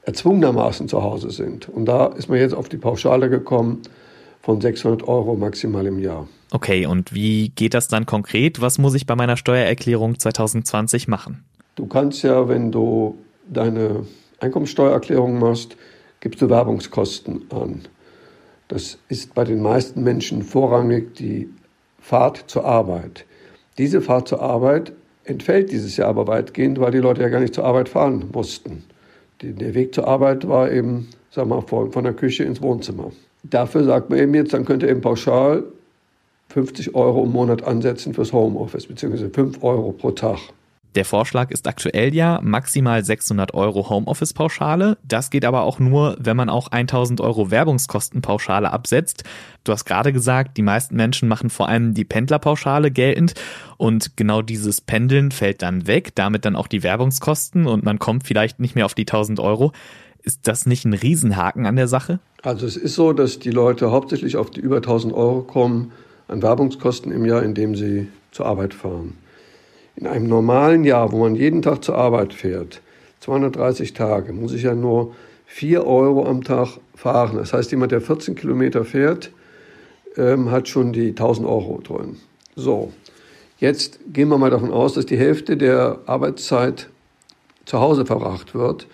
erzwungenermaßen 0.05 0.89
zu 0.89 1.03
Hause 1.03 1.31
sind. 1.31 1.69
Und 1.69 1.87
da 1.87 2.07
ist 2.07 2.29
man 2.29 2.39
jetzt 2.39 2.55
auf 2.55 2.69
die 2.69 2.79
Pauschale 2.79 3.31
gekommen 3.31 3.83
von 4.43 4.61
600 4.61 5.07
Euro 5.07 5.37
maximal 5.37 5.87
im 5.87 5.99
Jahr. 5.99 6.27
Okay, 6.51 6.87
und 6.87 7.15
wie 7.15 7.51
geht 7.51 7.75
das 7.75 7.89
dann 7.89 8.07
konkret? 8.07 8.61
Was 8.61 8.79
muss 8.79 8.95
ich 8.95 9.07
bei 9.07 9.15
meiner 9.15 9.37
Steuererklärung 9.37 10.19
2020 10.19 11.07
machen? 11.07 11.45
Du 11.81 11.87
kannst 11.87 12.23
ja, 12.25 12.47
wenn 12.47 12.71
du 12.71 13.17
deine 13.49 14.05
Einkommensteuererklärung 14.39 15.39
machst, 15.39 15.79
gibst 16.21 16.43
du 16.43 16.51
Werbungskosten 16.51 17.47
an. 17.49 17.89
Das 18.69 18.99
ist 19.09 19.33
bei 19.35 19.45
den 19.45 19.63
meisten 19.63 20.03
Menschen 20.03 20.43
vorrangig 20.43 21.15
die 21.15 21.49
Fahrt 21.99 22.45
zur 22.49 22.67
Arbeit. 22.67 23.25
Diese 23.79 24.03
Fahrt 24.03 24.29
zur 24.29 24.43
Arbeit 24.43 24.93
entfällt 25.25 25.73
dieses 25.73 25.97
Jahr 25.97 26.11
aber 26.11 26.27
weitgehend, 26.27 26.79
weil 26.79 26.93
die 26.93 26.99
Leute 26.99 27.23
ja 27.23 27.31
gar 27.31 27.41
nicht 27.41 27.55
zur 27.55 27.65
Arbeit 27.65 27.89
fahren 27.89 28.29
mussten. 28.31 28.85
Der 29.41 29.73
Weg 29.73 29.95
zur 29.95 30.07
Arbeit 30.07 30.47
war 30.47 30.71
eben, 30.71 31.09
sag 31.31 31.47
mal, 31.47 31.63
von, 31.63 32.05
der 32.05 32.13
Küche 32.13 32.45
ins 32.45 32.61
Wohnzimmer. 32.61 33.11
Dafür 33.43 33.85
sagt 33.85 34.11
man 34.11 34.19
eben 34.19 34.35
jetzt, 34.35 34.53
dann 34.53 34.67
könnt 34.67 34.83
ihr 34.83 34.91
eben 34.91 35.01
pauschal 35.01 35.65
50 36.51 36.95
Euro 36.95 37.25
im 37.25 37.33
Monat 37.33 37.65
ansetzen 37.65 38.13
fürs 38.13 38.35
Homeoffice, 38.35 38.87
beziehungsweise 38.87 39.31
5 39.31 39.63
Euro 39.63 39.93
pro 39.93 40.11
Tag. 40.11 40.41
Der 40.97 41.05
Vorschlag 41.05 41.53
ist 41.53 41.69
aktuell 41.69 42.13
ja 42.15 42.41
maximal 42.43 43.05
600 43.05 43.55
Euro 43.55 43.89
Homeoffice-Pauschale. 43.89 44.99
Das 45.07 45.31
geht 45.31 45.45
aber 45.45 45.63
auch 45.63 45.79
nur, 45.79 46.17
wenn 46.19 46.37
man 46.37 46.49
auch 46.49 46.69
1000 46.69 47.21
Euro 47.21 47.53
Werbungskostenpauschale 47.53 48.73
absetzt. 48.73 49.23
Du 49.63 49.73
hast 49.73 49.85
gerade 49.85 50.13
gesagt, 50.13 50.57
die 50.57 50.63
meisten 50.63 50.97
Menschen 50.97 51.29
machen 51.29 51.49
vor 51.49 51.69
allem 51.69 51.95
die 51.95 52.05
Pendlerpauschale 52.05 52.91
geltend 52.91 53.35
und 53.77 54.17
genau 54.17 54.43
dieses 54.43 54.81
Pendeln 54.81 55.31
fällt 55.31 55.63
dann 55.63 55.87
weg, 55.87 56.15
damit 56.17 56.45
dann 56.45 56.57
auch 56.57 56.67
die 56.67 56.83
Werbungskosten 56.83 57.67
und 57.67 57.85
man 57.85 58.01
kommt 58.01 58.27
vielleicht 58.27 58.59
nicht 58.59 58.75
mehr 58.75 58.87
auf 58.87 58.95
die 58.95 59.03
1000 59.03 59.39
Euro. 59.39 59.73
Ist 60.23 60.49
das 60.49 60.67
nicht 60.67 60.85
ein 60.85 60.93
Riesenhaken 60.93 61.67
an 61.67 61.77
der 61.77 61.89
Sache? 61.89 62.19
Also 62.43 62.67
es 62.67 62.77
ist 62.77 62.95
so, 62.95 63.13
dass 63.13 63.39
die 63.39 63.51
Leute 63.51 63.93
hauptsächlich 63.93 64.37
auf 64.37 64.51
die 64.51 64.61
über 64.61 64.77
1000 64.77 65.15
Euro 65.15 65.43
kommen 65.43 65.93
an 66.27 66.43
Werbungskosten 66.43 67.13
im 67.13 67.25
Jahr, 67.25 67.43
indem 67.43 67.77
sie 67.77 68.09
zur 68.33 68.47
Arbeit 68.47 68.75
fahren. 68.75 69.15
In 70.01 70.07
einem 70.07 70.29
normalen 70.29 70.85
Jahr, 70.85 71.13
wo 71.13 71.19
man 71.19 71.35
jeden 71.35 71.61
Tag 71.61 71.85
zur 71.85 71.97
Arbeit 71.97 72.33
fährt, 72.33 72.81
230 73.21 73.93
Tage, 73.93 74.33
muss 74.33 74.55
ich 74.55 74.63
ja 74.63 74.75
nur 74.75 75.15
4 75.45 75.87
Euro 75.87 76.27
am 76.27 76.43
Tag 76.43 76.79
fahren. 76.95 77.37
Das 77.37 77.53
heißt, 77.53 77.71
jemand, 77.71 77.93
der 77.93 78.01
14 78.01 78.35
Kilometer 78.35 78.87
fährt, 78.87 79.31
ähm, 80.17 80.51
hat 80.51 80.69
schon 80.69 80.95
die 80.95 81.11
1000 81.11 81.47
Euro 81.47 81.83
drin. 81.83 82.17
So, 82.57 82.93
jetzt 83.59 84.01
gehen 84.11 84.31
wir 84.31 84.39
mal 84.39 84.49
davon 84.49 84.73
aus, 84.73 84.95
dass 84.95 85.05
die 85.05 85.19
Hälfte 85.19 85.59
der 85.59 85.99
Arbeitszeit 86.07 86.89
zu 87.67 87.79
Hause 87.79 88.07
verbracht 88.07 88.55
wird. 88.55 88.87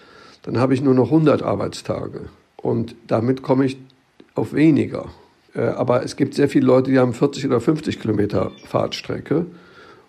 Dann 0.42 0.58
habe 0.58 0.74
ich 0.74 0.82
nur 0.82 0.94
noch 0.94 1.12
100 1.12 1.40
Arbeitstage. 1.40 2.22
Und 2.56 2.96
damit 3.06 3.42
komme 3.42 3.64
ich 3.64 3.78
auf 4.34 4.54
weniger. 4.54 5.06
Äh, 5.54 5.60
aber 5.60 6.02
es 6.02 6.16
gibt 6.16 6.34
sehr 6.34 6.48
viele 6.48 6.66
Leute, 6.66 6.90
die 6.90 6.98
haben 6.98 7.14
40 7.14 7.46
oder 7.46 7.60
50 7.60 8.00
Kilometer 8.00 8.50
Fahrtstrecke. 8.64 9.46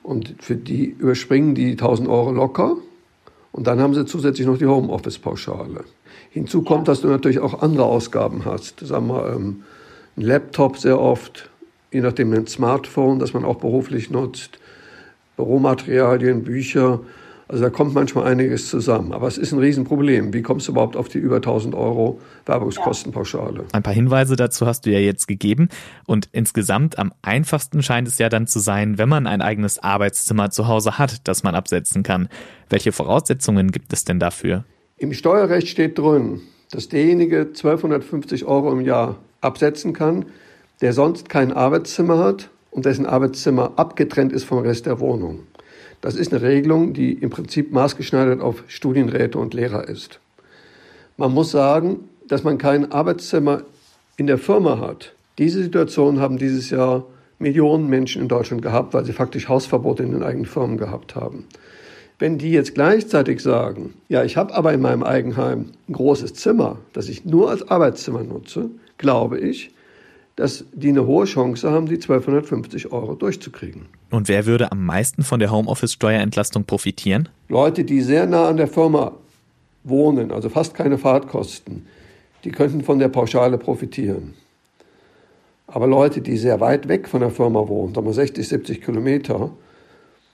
Und 0.07 0.35
für 0.39 0.55
die 0.55 0.85
überspringen 0.85 1.53
die 1.53 1.71
1000 1.71 2.07
Euro 2.07 2.31
locker 2.31 2.77
Und 3.51 3.67
dann 3.67 3.81
haben 3.81 3.93
sie 3.93 4.05
zusätzlich 4.05 4.47
noch 4.47 4.57
die 4.57 4.65
Homeoffice-Pauschale. 4.65 5.83
Hinzu 6.29 6.61
kommt, 6.61 6.87
dass 6.87 7.01
du 7.01 7.09
natürlich 7.09 7.39
auch 7.39 7.61
andere 7.61 7.83
Ausgaben 7.83 8.45
hast. 8.45 8.79
Sagen 8.79 9.07
wir, 9.07 9.33
ähm, 9.33 9.63
ein 10.15 10.21
Laptop 10.21 10.77
sehr 10.77 10.97
oft, 10.97 11.49
je 11.91 11.99
nachdem 11.99 12.31
ein 12.31 12.47
Smartphone, 12.47 13.19
das 13.19 13.33
man 13.33 13.43
auch 13.43 13.57
beruflich 13.57 14.09
nutzt, 14.09 14.59
Büromaterialien, 15.35 16.41
Bücher. 16.45 17.01
Also 17.49 17.63
da 17.63 17.69
kommt 17.69 17.93
manchmal 17.93 18.25
einiges 18.25 18.69
zusammen. 18.69 19.13
Aber 19.13 19.27
es 19.27 19.37
ist 19.37 19.53
ein 19.53 19.59
Riesenproblem. 19.59 20.33
Wie 20.33 20.41
kommst 20.41 20.67
du 20.67 20.73
überhaupt 20.73 20.97
auf 20.97 21.07
die 21.07 21.17
über 21.17 21.37
1000 21.37 21.75
Euro 21.75 22.19
Werbungskostenpauschale? 22.45 23.65
Ein 23.71 23.83
paar 23.83 23.93
Hinweise 23.93 24.35
dazu 24.35 24.65
hast 24.65 24.85
du 24.85 24.91
ja 24.91 24.99
jetzt 24.99 25.27
gegeben. 25.27 25.69
Und 26.05 26.27
insgesamt 26.33 26.99
am 26.99 27.13
einfachsten 27.21 27.81
scheint 27.81 28.07
es 28.07 28.17
ja 28.17 28.27
dann 28.27 28.47
zu 28.47 28.59
sein, 28.59 28.97
wenn 28.97 29.07
man 29.07 29.27
ein 29.27 29.41
eigenes 29.41 29.79
Arbeitszimmer 29.79 30.49
zu 30.49 30.67
Hause 30.67 30.97
hat, 30.97 31.27
das 31.27 31.43
man 31.43 31.55
absetzen 31.55 32.03
kann. 32.03 32.27
Welche 32.69 32.91
Voraussetzungen 32.91 33.71
gibt 33.71 33.93
es 33.93 34.03
denn 34.03 34.19
dafür? 34.19 34.65
Im 34.97 35.13
Steuerrecht 35.13 35.69
steht 35.69 35.97
drin, 35.97 36.41
dass 36.71 36.89
derjenige 36.89 37.39
1250 37.41 38.43
Euro 38.45 38.73
im 38.73 38.81
Jahr 38.81 39.17
absetzen 39.39 39.93
kann, 39.93 40.25
der 40.81 40.91
sonst 40.91 41.29
kein 41.29 41.53
Arbeitszimmer 41.53 42.19
hat 42.19 42.49
und 42.71 42.85
dessen 42.85 43.05
Arbeitszimmer 43.05 43.73
abgetrennt 43.77 44.33
ist 44.33 44.43
vom 44.43 44.59
Rest 44.59 44.85
der 44.85 44.99
Wohnung. 44.99 45.39
Das 46.01 46.15
ist 46.15 46.31
eine 46.31 46.41
Regelung, 46.41 46.93
die 46.93 47.13
im 47.13 47.29
Prinzip 47.29 47.71
maßgeschneidert 47.71 48.41
auf 48.41 48.63
Studienräte 48.67 49.37
und 49.39 49.53
Lehrer 49.53 49.87
ist. 49.87 50.19
Man 51.17 51.33
muss 51.33 51.51
sagen, 51.51 52.09
dass 52.27 52.43
man 52.43 52.57
kein 52.57 52.91
Arbeitszimmer 52.91 53.63
in 54.17 54.27
der 54.27 54.37
Firma 54.37 54.79
hat. 54.79 55.13
Diese 55.37 55.61
Situation 55.61 56.19
haben 56.19 56.37
dieses 56.37 56.69
Jahr 56.69 57.05
Millionen 57.39 57.87
Menschen 57.87 58.21
in 58.21 58.27
Deutschland 58.27 58.61
gehabt, 58.61 58.93
weil 58.93 59.05
sie 59.05 59.13
faktisch 59.13 59.47
Hausverbote 59.47 60.03
in 60.03 60.11
den 60.11 60.23
eigenen 60.23 60.45
Firmen 60.45 60.77
gehabt 60.77 61.15
haben. 61.15 61.45
Wenn 62.19 62.39
die 62.39 62.51
jetzt 62.51 62.73
gleichzeitig 62.73 63.41
sagen, 63.41 63.93
ja, 64.09 64.23
ich 64.23 64.37
habe 64.37 64.55
aber 64.55 64.73
in 64.73 64.81
meinem 64.81 65.03
Eigenheim 65.03 65.71
ein 65.87 65.93
großes 65.93 66.33
Zimmer, 66.33 66.79
das 66.93 67.09
ich 67.09 67.25
nur 67.25 67.51
als 67.51 67.69
Arbeitszimmer 67.69 68.23
nutze, 68.23 68.71
glaube 68.97 69.39
ich, 69.39 69.71
dass 70.37 70.65
die 70.71 70.89
eine 70.89 71.05
hohe 71.05 71.25
Chance 71.25 71.69
haben, 71.69 71.87
die 71.87 71.95
1250 71.95 72.91
Euro 72.91 73.15
durchzukriegen. 73.15 73.87
Und 74.11 74.27
wer 74.29 74.45
würde 74.45 74.71
am 74.71 74.85
meisten 74.85 75.23
von 75.23 75.39
der 75.39 75.51
Homeoffice-Steuerentlastung 75.51 76.63
profitieren? 76.63 77.27
Leute, 77.49 77.83
die 77.83 78.01
sehr 78.01 78.27
nah 78.27 78.47
an 78.47 78.57
der 78.57 78.67
Firma 78.67 79.13
wohnen, 79.83 80.31
also 80.31 80.49
fast 80.49 80.75
keine 80.75 80.99
Fahrtkosten, 80.99 81.87
die 82.43 82.51
könnten 82.51 82.83
von 82.83 82.99
der 82.99 83.09
Pauschale 83.09 83.57
profitieren. 83.57 84.35
Aber 85.65 85.87
Leute, 85.87 86.21
die 86.21 86.37
sehr 86.37 86.59
weit 86.59 86.87
weg 86.87 87.09
von 87.09 87.21
der 87.21 87.31
Firma 87.31 87.67
wohnen, 87.67 87.95
sagen 87.95 88.05
wir 88.05 88.13
60, 88.13 88.47
70 88.47 88.81
Kilometer, 88.83 89.49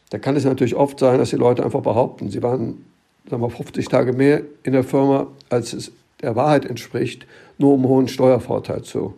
da 0.10 0.20
kann 0.20 0.36
es 0.36 0.44
natürlich 0.44 0.76
oft 0.76 1.00
sein, 1.00 1.18
dass 1.18 1.30
die 1.30 1.38
Leute 1.38 1.64
einfach 1.64 1.82
behaupten, 1.82 2.30
sie 2.30 2.44
waren 2.44 2.84
sagen 3.30 3.42
wir, 3.42 3.50
50 3.50 3.88
Tage 3.88 4.12
mehr 4.12 4.42
in 4.64 4.74
der 4.74 4.84
Firma, 4.84 5.28
als 5.50 5.72
es 5.72 5.94
der 6.22 6.36
Wahrheit 6.36 6.66
entspricht, 6.66 7.26
nur 7.58 7.74
um 7.74 7.80
einen 7.80 7.90
hohen 7.90 8.08
Steuervorteil 8.10 8.82
zu 8.82 9.14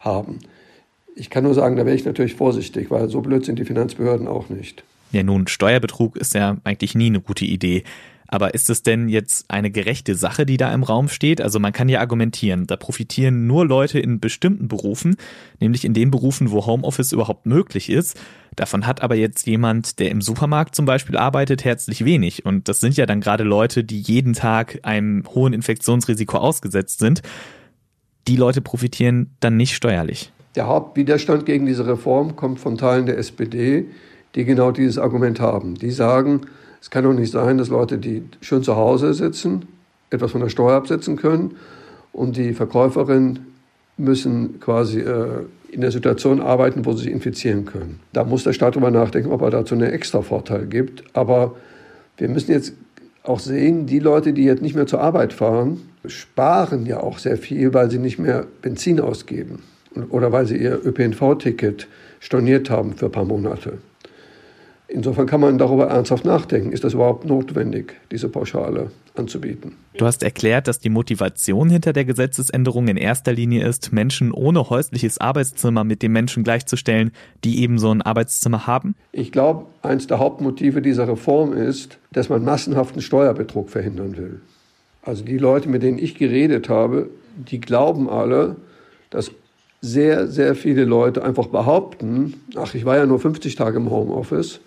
haben. 0.00 0.40
Ich 1.14 1.30
kann 1.30 1.44
nur 1.44 1.54
sagen, 1.54 1.76
da 1.76 1.84
wäre 1.84 1.96
ich 1.96 2.04
natürlich 2.04 2.34
vorsichtig, 2.34 2.90
weil 2.90 3.08
so 3.08 3.20
blöd 3.20 3.44
sind 3.44 3.58
die 3.58 3.64
Finanzbehörden 3.64 4.28
auch 4.28 4.48
nicht. 4.48 4.84
Ja, 5.10 5.22
nun, 5.22 5.48
Steuerbetrug 5.48 6.16
ist 6.16 6.34
ja 6.34 6.58
eigentlich 6.64 6.94
nie 6.94 7.06
eine 7.06 7.20
gute 7.20 7.44
Idee. 7.44 7.84
Aber 8.30 8.52
ist 8.52 8.68
es 8.68 8.82
denn 8.82 9.08
jetzt 9.08 9.50
eine 9.50 9.70
gerechte 9.70 10.14
Sache, 10.14 10.44
die 10.44 10.58
da 10.58 10.72
im 10.74 10.82
Raum 10.82 11.08
steht? 11.08 11.40
Also 11.40 11.58
man 11.58 11.72
kann 11.72 11.88
ja 11.88 12.00
argumentieren, 12.00 12.66
da 12.66 12.76
profitieren 12.76 13.46
nur 13.46 13.66
Leute 13.66 13.98
in 13.98 14.20
bestimmten 14.20 14.68
Berufen, 14.68 15.16
nämlich 15.60 15.86
in 15.86 15.94
den 15.94 16.10
Berufen, 16.10 16.50
wo 16.50 16.66
Homeoffice 16.66 17.12
überhaupt 17.12 17.46
möglich 17.46 17.88
ist. 17.88 18.20
Davon 18.54 18.86
hat 18.86 19.00
aber 19.00 19.14
jetzt 19.14 19.46
jemand, 19.46 19.98
der 19.98 20.10
im 20.10 20.20
Supermarkt 20.20 20.74
zum 20.74 20.84
Beispiel 20.84 21.16
arbeitet, 21.16 21.64
herzlich 21.64 22.04
wenig. 22.04 22.44
Und 22.44 22.68
das 22.68 22.80
sind 22.80 22.98
ja 22.98 23.06
dann 23.06 23.22
gerade 23.22 23.44
Leute, 23.44 23.82
die 23.82 24.00
jeden 24.00 24.34
Tag 24.34 24.80
einem 24.82 25.24
hohen 25.34 25.54
Infektionsrisiko 25.54 26.36
ausgesetzt 26.36 26.98
sind 26.98 27.22
die 28.28 28.36
Leute 28.36 28.60
profitieren 28.60 29.30
dann 29.40 29.56
nicht 29.56 29.74
steuerlich. 29.74 30.32
Der 30.54 30.66
Hauptwiderstand 30.66 31.46
gegen 31.46 31.66
diese 31.66 31.86
Reform 31.86 32.36
kommt 32.36 32.60
von 32.60 32.76
Teilen 32.76 33.06
der 33.06 33.18
SPD, 33.18 33.86
die 34.34 34.44
genau 34.44 34.70
dieses 34.70 34.98
Argument 34.98 35.40
haben. 35.40 35.74
Die 35.74 35.90
sagen, 35.90 36.42
es 36.80 36.90
kann 36.90 37.04
doch 37.04 37.12
nicht 37.12 37.32
sein, 37.32 37.58
dass 37.58 37.68
Leute, 37.68 37.98
die 37.98 38.22
schön 38.40 38.62
zu 38.62 38.76
Hause 38.76 39.14
sitzen, 39.14 39.66
etwas 40.10 40.32
von 40.32 40.40
der 40.40 40.48
Steuer 40.48 40.74
absetzen 40.74 41.16
können 41.16 41.56
und 42.12 42.36
die 42.36 42.52
Verkäuferin 42.52 43.40
müssen 43.96 44.60
quasi 44.60 45.00
äh, 45.00 45.44
in 45.70 45.80
der 45.80 45.90
Situation 45.90 46.40
arbeiten, 46.40 46.84
wo 46.84 46.92
sie 46.92 47.04
sich 47.04 47.12
infizieren 47.12 47.64
können. 47.64 48.00
Da 48.12 48.24
muss 48.24 48.44
der 48.44 48.52
Staat 48.52 48.74
darüber 48.74 48.90
nachdenken, 48.90 49.32
ob 49.32 49.42
er 49.42 49.50
dazu 49.50 49.74
einen 49.74 49.90
extra 49.90 50.22
Vorteil 50.22 50.66
gibt. 50.66 51.04
Aber 51.14 51.56
wir 52.16 52.28
müssen 52.28 52.52
jetzt 52.52 52.72
auch 53.22 53.40
sehen, 53.40 53.86
die 53.86 53.98
Leute, 53.98 54.32
die 54.32 54.44
jetzt 54.44 54.62
nicht 54.62 54.74
mehr 54.74 54.86
zur 54.86 55.00
Arbeit 55.00 55.32
fahren, 55.32 55.80
sparen 56.06 56.86
ja 56.86 57.00
auch 57.00 57.18
sehr 57.18 57.36
viel, 57.36 57.74
weil 57.74 57.90
sie 57.90 57.98
nicht 57.98 58.18
mehr 58.18 58.46
Benzin 58.62 59.00
ausgeben 59.00 59.62
oder 60.10 60.32
weil 60.32 60.46
sie 60.46 60.56
ihr 60.56 60.84
ÖPNV-Ticket 60.84 61.88
storniert 62.20 62.70
haben 62.70 62.94
für 62.94 63.06
ein 63.06 63.12
paar 63.12 63.24
Monate. 63.24 63.78
Insofern 64.90 65.26
kann 65.26 65.42
man 65.42 65.58
darüber 65.58 65.88
ernsthaft 65.88 66.24
nachdenken, 66.24 66.72
ist 66.72 66.82
das 66.82 66.94
überhaupt 66.94 67.26
notwendig, 67.26 67.94
diese 68.10 68.30
Pauschale 68.30 68.90
anzubieten. 69.16 69.76
Du 69.98 70.06
hast 70.06 70.22
erklärt, 70.22 70.66
dass 70.66 70.78
die 70.78 70.88
Motivation 70.88 71.68
hinter 71.68 71.92
der 71.92 72.06
Gesetzesänderung 72.06 72.88
in 72.88 72.96
erster 72.96 73.32
Linie 73.32 73.66
ist, 73.68 73.92
Menschen 73.92 74.32
ohne 74.32 74.70
häusliches 74.70 75.18
Arbeitszimmer 75.18 75.84
mit 75.84 76.02
den 76.02 76.12
Menschen 76.12 76.42
gleichzustellen, 76.42 77.10
die 77.44 77.60
eben 77.62 77.78
so 77.78 77.90
ein 77.90 78.00
Arbeitszimmer 78.00 78.66
haben? 78.66 78.94
Ich 79.12 79.30
glaube, 79.30 79.66
eines 79.82 80.06
der 80.06 80.20
Hauptmotive 80.20 80.80
dieser 80.80 81.06
Reform 81.06 81.52
ist, 81.52 81.98
dass 82.12 82.30
man 82.30 82.42
massenhaften 82.42 83.02
Steuerbetrug 83.02 83.68
verhindern 83.68 84.16
will. 84.16 84.40
Also 85.08 85.24
die 85.24 85.38
Leute, 85.38 85.70
mit 85.70 85.82
denen 85.82 85.98
ich 85.98 86.16
geredet 86.16 86.68
habe, 86.68 87.08
die 87.34 87.62
glauben 87.62 88.10
alle, 88.10 88.56
dass 89.08 89.30
sehr, 89.80 90.28
sehr 90.28 90.54
viele 90.54 90.84
Leute 90.84 91.24
einfach 91.24 91.46
behaupten, 91.46 92.34
ach, 92.56 92.74
ich 92.74 92.84
war 92.84 92.98
ja 92.98 93.06
nur 93.06 93.18
50 93.18 93.54
Tage 93.54 93.78
im 93.78 93.90
Homeoffice 93.90 94.60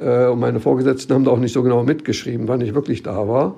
äh, 0.00 0.26
und 0.26 0.40
meine 0.40 0.58
Vorgesetzten 0.58 1.14
haben 1.14 1.24
da 1.24 1.30
auch 1.30 1.38
nicht 1.38 1.52
so 1.52 1.62
genau 1.62 1.84
mitgeschrieben, 1.84 2.48
wann 2.48 2.60
ich 2.60 2.74
wirklich 2.74 3.04
da 3.04 3.28
war. 3.28 3.54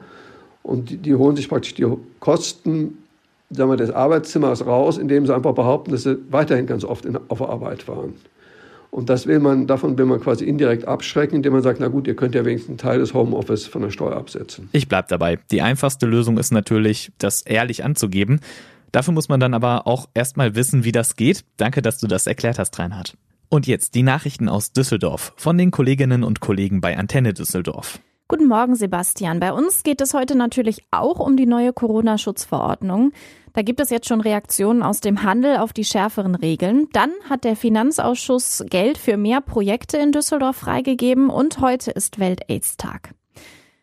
Und 0.63 0.91
die, 0.91 0.99
die 0.99 1.15
holen 1.15 1.37
sich 1.37 1.49
praktisch 1.49 1.73
die 1.73 1.87
Kosten 2.21 2.99
sagen 3.49 3.71
wir, 3.71 3.79
des 3.79 3.91
Arbeitszimmers 3.91 4.67
raus, 4.67 4.99
indem 4.99 5.25
sie 5.25 5.35
einfach 5.35 5.55
behaupten, 5.55 5.93
dass 5.93 6.03
sie 6.03 6.19
weiterhin 6.29 6.67
ganz 6.67 6.85
oft 6.85 7.07
in, 7.07 7.19
auf 7.29 7.41
Arbeit 7.41 7.89
waren. 7.89 8.13
Und 8.91 9.11
das 9.11 9.27
will 9.27 9.39
man, 9.39 9.67
davon 9.67 9.99
will 9.99 10.07
man 10.07 10.21
quasi 10.21 10.45
indirekt 10.45 10.87
abschrecken, 10.87 11.37
indem 11.37 11.53
man 11.53 11.63
sagt, 11.63 11.79
na 11.81 11.89
gut, 11.89 12.07
ihr 12.07 12.17
könnt 12.17 12.35
ja 12.35 12.45
wenigstens 12.45 12.71
einen 12.71 12.79
Teil 12.79 12.99
des 12.99 13.15
Homeoffice 13.15 13.67
von 13.67 13.83
der 13.83 13.91
Steuer 13.91 14.17
absetzen. 14.17 14.69
Ich 14.73 14.89
bleib 14.89 15.09
dabei. 15.09 15.39
Die 15.51 15.63
einfachste 15.63 16.07
Lösung 16.07 16.39
ist 16.39 16.53
natürlich, 16.53 17.13
das 17.19 17.43
ehrlich 17.43 17.85
anzugeben. 17.85 18.41
Dafür 18.93 19.13
muss 19.13 19.29
man 19.29 19.41
dann 19.41 19.55
aber 19.55 19.87
auch 19.87 20.09
erstmal 20.15 20.55
wissen, 20.55 20.85
wie 20.85 20.93
das 20.93 21.17
geht. 21.17 21.45
Danke, 21.59 21.83
dass 21.83 21.99
du 21.99 22.07
das 22.07 22.27
erklärt 22.27 22.59
hast, 22.59 22.79
Reinhard. 22.79 23.17
Und 23.51 23.67
jetzt 23.67 23.95
die 23.95 24.03
Nachrichten 24.03 24.49
aus 24.49 24.73
Düsseldorf 24.73 25.33
von 25.37 25.57
den 25.59 25.71
Kolleginnen 25.71 26.25
und 26.25 26.41
Kollegen 26.41 26.81
bei 26.81 26.97
Antenne 26.97 27.35
Düsseldorf. 27.35 28.01
Guten 28.31 28.47
Morgen, 28.47 28.77
Sebastian. 28.77 29.41
Bei 29.41 29.55
uns 29.55 29.85
geht 29.85 30.03
es 30.03 30.13
heute 30.13 30.35
natürlich 30.35 30.85
auch 30.91 31.19
um 31.19 31.39
die 31.39 31.47
neue 31.47 31.73
Corona-Schutzverordnung. 31.73 33.13
Da 33.55 33.63
gibt 33.63 33.81
es 33.81 33.89
jetzt 33.89 34.07
schon 34.07 34.21
Reaktionen 34.21 34.83
aus 34.83 35.01
dem 35.01 35.23
Handel 35.23 35.57
auf 35.57 35.73
die 35.73 35.87
schärferen 35.87 36.35
Regeln. 36.35 36.89
Dann 36.93 37.11
hat 37.31 37.45
der 37.45 37.57
Finanzausschuss 37.57 38.67
Geld 38.69 38.99
für 38.99 39.17
mehr 39.17 39.41
Projekte 39.41 39.97
in 39.97 40.13
Düsseldorf 40.13 40.57
freigegeben 40.57 41.31
und 41.31 41.61
heute 41.61 41.91
ist 41.91 42.19
Welt-Aids-Tag. 42.19 43.15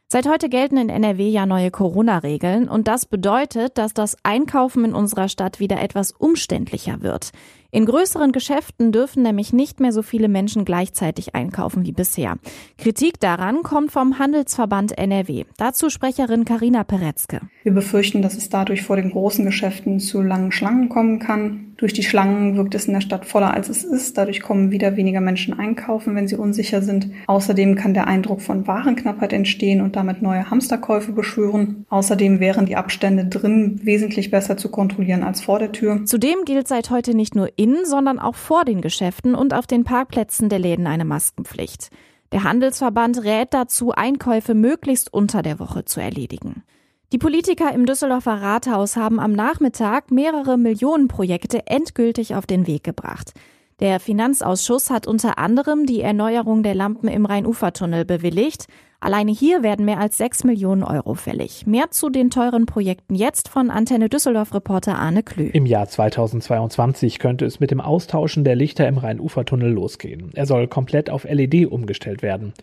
Seit 0.07 0.29
heute 0.29 0.49
gelten 0.49 0.77
in 0.77 0.89
NRW 0.89 1.27
ja 1.27 1.47
neue 1.47 1.71
Corona-Regeln 1.71 2.69
und 2.69 2.87
das 2.87 3.07
bedeutet, 3.07 3.79
dass 3.79 3.95
das 3.95 4.15
Einkaufen 4.21 4.85
in 4.85 4.93
unserer 4.93 5.27
Stadt 5.27 5.59
wieder 5.59 5.81
etwas 5.81 6.11
umständlicher 6.11 7.01
wird. 7.01 7.31
In 7.75 7.85
größeren 7.85 8.31
Geschäften 8.31 8.93
dürfen 8.93 9.21
nämlich 9.21 9.51
nicht 9.51 9.81
mehr 9.81 9.91
so 9.91 10.01
viele 10.01 10.29
Menschen 10.29 10.63
gleichzeitig 10.63 11.35
einkaufen 11.35 11.85
wie 11.85 11.91
bisher. 11.91 12.37
Kritik 12.77 13.19
daran 13.19 13.63
kommt 13.63 13.91
vom 13.91 14.17
Handelsverband 14.17 14.97
NRW. 14.97 15.43
Dazu 15.57 15.89
Sprecherin 15.89 16.45
Karina 16.45 16.85
Peretzke. 16.85 17.41
Wir 17.63 17.73
befürchten, 17.73 18.21
dass 18.21 18.37
es 18.37 18.47
dadurch 18.47 18.83
vor 18.83 18.95
den 18.95 19.11
großen 19.11 19.43
Geschäften 19.43 19.99
zu 19.99 20.21
langen 20.21 20.53
Schlangen 20.53 20.87
kommen 20.87 21.19
kann. 21.19 21.73
Durch 21.77 21.91
die 21.91 22.03
Schlangen 22.03 22.55
wirkt 22.55 22.73
es 22.73 22.85
in 22.85 22.93
der 22.93 23.01
Stadt 23.01 23.25
voller 23.25 23.53
als 23.53 23.67
es 23.67 23.83
ist. 23.83 24.17
Dadurch 24.17 24.41
kommen 24.41 24.71
wieder 24.71 24.95
weniger 24.95 25.19
Menschen 25.19 25.59
einkaufen, 25.59 26.15
wenn 26.15 26.27
sie 26.27 26.37
unsicher 26.37 26.81
sind. 26.81 27.09
Außerdem 27.27 27.75
kann 27.75 27.93
der 27.93 28.07
Eindruck 28.07 28.41
von 28.41 28.65
Warenknappheit 28.65 29.33
entstehen 29.33 29.81
und 29.81 29.97
damit 29.97 30.21
neue 30.21 30.49
Hamsterkäufe 30.49 31.11
beschwören. 31.11 31.85
Außerdem 31.89 32.39
wären 32.39 32.65
die 32.65 32.77
Abstände 32.77 33.25
drin 33.25 33.81
wesentlich 33.83 34.31
besser 34.31 34.55
zu 34.55 34.69
kontrollieren 34.69 35.23
als 35.23 35.41
vor 35.41 35.59
der 35.59 35.73
Tür. 35.73 36.05
Zudem 36.05 36.45
gilt 36.45 36.69
seit 36.69 36.91
heute 36.91 37.13
nicht 37.13 37.35
nur 37.35 37.49
in, 37.65 37.83
sondern 37.83 38.19
auch 38.19 38.35
vor 38.35 38.63
den 38.63 38.81
Geschäften 38.81 39.33
und 39.33 39.53
auf 39.55 39.65
den 39.65 39.83
Parkplätzen 39.83 40.49
der 40.49 40.59
Läden 40.59 40.85
eine 40.85 41.03
Maskenpflicht. 41.03 41.89
Der 42.31 42.43
Handelsverband 42.43 43.23
rät 43.23 43.53
dazu, 43.55 43.91
Einkäufe 43.91 44.53
möglichst 44.53 45.11
unter 45.11 45.41
der 45.41 45.59
Woche 45.59 45.83
zu 45.83 45.99
erledigen. 45.99 46.63
Die 47.11 47.17
Politiker 47.17 47.73
im 47.73 47.87
Düsseldorfer 47.87 48.39
Rathaus 48.41 48.95
haben 48.95 49.19
am 49.19 49.31
Nachmittag 49.31 50.11
mehrere 50.11 50.57
Millionenprojekte 50.57 51.65
endgültig 51.65 52.35
auf 52.35 52.45
den 52.45 52.67
Weg 52.67 52.83
gebracht. 52.83 53.33
Der 53.81 53.99
Finanzausschuss 53.99 54.89
hat 54.89 55.05
unter 55.05 55.37
anderem 55.37 55.85
die 55.85 55.99
Erneuerung 55.99 56.63
der 56.63 56.75
Lampen 56.75 57.09
im 57.09 57.25
Rhein-Ufer-Tunnel 57.25 58.05
bewilligt. 58.05 58.67
Alleine 59.01 59.33
hier 59.33 59.63
werden 59.63 59.83
mehr 59.83 59.99
als 59.99 60.15
6 60.15 60.45
Millionen 60.45 60.81
Euro 60.81 61.13
fällig. 61.13 61.67
Mehr 61.67 61.91
zu 61.91 62.09
den 62.09 62.29
teuren 62.29 62.67
Projekten 62.67 63.15
jetzt 63.15 63.49
von 63.49 63.69
Antenne 63.69 64.07
Düsseldorf-Reporter 64.07 64.97
Arne 64.97 65.23
Klü. 65.23 65.49
Im 65.49 65.65
Jahr 65.65 65.89
2022 65.89 67.19
könnte 67.19 67.43
es 67.43 67.59
mit 67.59 67.69
dem 67.69 67.81
Austauschen 67.81 68.45
der 68.45 68.55
Lichter 68.55 68.87
im 68.87 68.97
Rhein-Ufer-Tunnel 68.97 69.73
losgehen. 69.73 70.31
Er 70.35 70.45
soll 70.45 70.69
komplett 70.69 71.09
auf 71.09 71.25
LED 71.25 71.69
umgestellt 71.69 72.21
werden. 72.21 72.53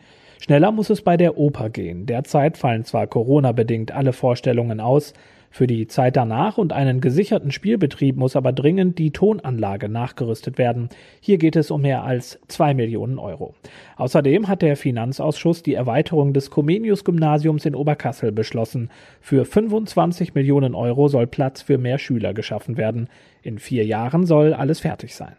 Schneller 0.41 0.73
muss 0.73 0.89
es 0.89 1.03
bei 1.03 1.19
der 1.19 1.37
Oper 1.37 1.69
gehen. 1.69 2.07
Derzeit 2.07 2.57
fallen 2.57 2.87
zwar 2.87 3.07
Corona-bedingt 3.07 3.93
alle 3.93 4.15
Vorstellungen 4.15 4.81
aus, 4.81 5.13
für 5.53 5.67
die 5.67 5.87
Zeit 5.87 6.17
danach 6.17 6.57
und 6.57 6.73
einen 6.73 7.03
gesicherten 7.03 7.51
Spielbetrieb 7.51 8.17
muss 8.17 8.37
aber 8.37 8.53
dringend 8.53 8.99
die 8.99 9.11
Tonanlage 9.11 9.91
nachgerüstet 9.91 10.57
werden. 10.57 10.89
Hier 11.21 11.37
geht 11.37 11.57
es 11.57 11.71
um 11.71 11.83
mehr 11.83 12.05
als 12.05 12.41
zwei 12.49 12.73
Millionen 12.73 13.19
Euro. 13.19 13.55
Außerdem 13.97 14.49
hat 14.49 14.63
der 14.63 14.79
Finanzausschuss 14.79 15.63
die 15.63 15.75
Erweiterung 15.75 16.33
des 16.33 16.51
Comenius-Gymnasiums 16.51 17.67
in 17.67 17.75
Oberkassel 17.75 18.33
beschlossen. 18.33 18.89
Für 19.21 19.45
25 19.45 20.35
Millionen 20.35 20.75
Euro 20.75 21.09
soll 21.09 21.27
Platz 21.27 21.61
für 21.61 21.77
mehr 21.77 21.99
Schüler 21.99 22.33
geschaffen 22.33 22.79
werden. 22.79 23.09
In 23.43 23.59
vier 23.59 23.85
Jahren 23.85 24.25
soll 24.25 24.55
alles 24.55 24.81
fertig 24.81 25.15
sein. 25.15 25.37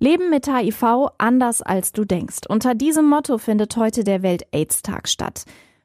Leben 0.00 0.28
mit 0.30 0.48
HIV 0.48 1.10
anders 1.18 1.62
als 1.62 1.92
du 1.92 2.04
denkst. 2.04 2.48
Unter 2.48 2.74
diesem 2.74 3.08
Motto 3.08 3.38
findet 3.38 3.76
heute 3.76 4.02
der 4.02 4.22
Welt-AIDS-Tag 4.22 5.08
statt. 5.08 5.44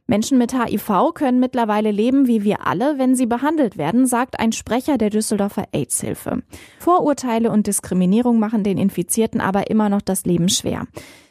Menschen 0.10 0.40
mit 0.40 0.54
HIV 0.54 1.14
können 1.14 1.40
mittlerweile 1.40 1.92
leben 1.92 2.26
wie 2.26 2.44
wir 2.44 2.66
alle, 2.66 2.98
wenn 2.98 3.14
sie 3.14 3.28
behandelt 3.28 3.78
werden, 3.78 4.08
sagt 4.08 4.40
ein 4.40 4.52
Sprecher 4.52 4.98
der 4.98 5.12
Düsseldorfer 5.12 5.66
AIDS-Hilfe. 5.72 6.42
Vorurteile 6.80 7.52
und 7.52 7.68
Diskriminierung 7.68 8.40
machen 8.40 8.64
den 8.64 8.80
Infizierten 8.80 9.40
aber 9.40 9.70
immer 9.70 9.88
noch 9.88 10.02
das 10.02 10.26
Leben 10.26 10.50
schwer. 10.50 10.88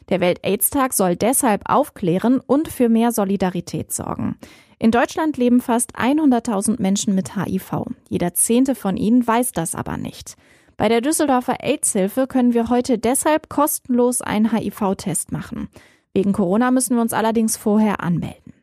Der 0.07 0.21
Welt-AIDS-Tag 0.21 0.93
soll 0.93 1.17
deshalb 1.17 1.69
aufklären 1.69 2.39
und 2.39 2.69
für 2.69 2.87
mehr 2.87 3.11
Solidarität 3.11 3.91
sorgen. 3.91 4.37
In 4.79 4.91
Deutschland 4.91 5.35
leben 5.35 5.59
fast 5.59 5.97
100.000 5.97 6.81
Menschen 6.81 7.13
mit 7.15 7.35
HIV. 7.35 7.83
Jeder 8.07 8.33
zehnte 8.33 8.75
von 8.75 8.95
ihnen 8.95 9.27
weiß 9.27 9.51
das 9.51 9.75
aber 9.75 9.97
nicht. 9.97 10.37
Bei 10.77 10.87
der 10.87 11.01
Düsseldorfer 11.01 11.57
AIDS-Hilfe 11.61 12.27
können 12.27 12.53
wir 12.53 12.69
heute 12.69 12.97
deshalb 12.97 13.49
kostenlos 13.49 14.21
einen 14.21 14.53
HIV-Test 14.53 15.33
machen. 15.33 15.67
Wegen 16.13 16.31
Corona 16.31 16.71
müssen 16.71 16.95
wir 16.95 17.01
uns 17.01 17.11
allerdings 17.11 17.57
vorher 17.57 18.01
anmelden. 18.01 18.53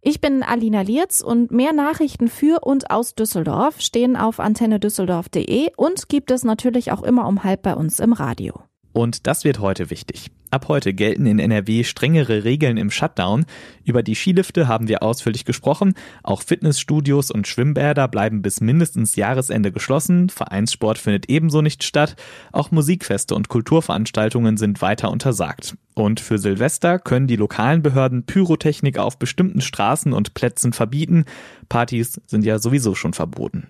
Ich 0.00 0.20
bin 0.20 0.44
Alina 0.44 0.82
Lierz 0.82 1.20
und 1.20 1.50
mehr 1.50 1.72
Nachrichten 1.72 2.28
für 2.28 2.60
und 2.60 2.90
aus 2.90 3.16
Düsseldorf 3.16 3.80
stehen 3.80 4.16
auf 4.16 4.38
antennedüsseldorf.de 4.38 5.70
und 5.76 6.08
gibt 6.08 6.30
es 6.30 6.44
natürlich 6.44 6.92
auch 6.92 7.02
immer 7.02 7.26
um 7.26 7.42
halb 7.42 7.62
bei 7.62 7.74
uns 7.74 7.98
im 7.98 8.12
Radio. 8.12 8.62
Und 8.92 9.26
das 9.26 9.44
wird 9.44 9.58
heute 9.58 9.90
wichtig. 9.90 10.30
Ab 10.50 10.68
heute 10.68 10.94
gelten 10.94 11.26
in 11.26 11.38
NRW 11.38 11.84
strengere 11.84 12.44
Regeln 12.44 12.78
im 12.78 12.90
Shutdown. 12.90 13.44
Über 13.84 14.02
die 14.02 14.14
Skilifte 14.14 14.66
haben 14.66 14.88
wir 14.88 15.02
ausführlich 15.02 15.44
gesprochen. 15.44 15.94
Auch 16.22 16.42
Fitnessstudios 16.42 17.30
und 17.30 17.46
Schwimmbäder 17.46 18.08
bleiben 18.08 18.40
bis 18.40 18.60
mindestens 18.60 19.14
Jahresende 19.14 19.72
geschlossen. 19.72 20.30
Vereinssport 20.30 20.96
findet 20.96 21.28
ebenso 21.28 21.60
nicht 21.60 21.84
statt. 21.84 22.16
Auch 22.50 22.70
Musikfeste 22.70 23.34
und 23.34 23.48
Kulturveranstaltungen 23.48 24.56
sind 24.56 24.80
weiter 24.80 25.10
untersagt. 25.10 25.76
Und 25.98 26.20
für 26.20 26.38
Silvester 26.38 27.00
können 27.00 27.26
die 27.26 27.34
lokalen 27.34 27.82
Behörden 27.82 28.22
Pyrotechnik 28.22 28.98
auf 28.98 29.18
bestimmten 29.18 29.60
Straßen 29.60 30.12
und 30.12 30.32
Plätzen 30.32 30.72
verbieten. 30.72 31.24
Partys 31.68 32.20
sind 32.26 32.44
ja 32.44 32.60
sowieso 32.60 32.94
schon 32.94 33.14
verboten. 33.14 33.66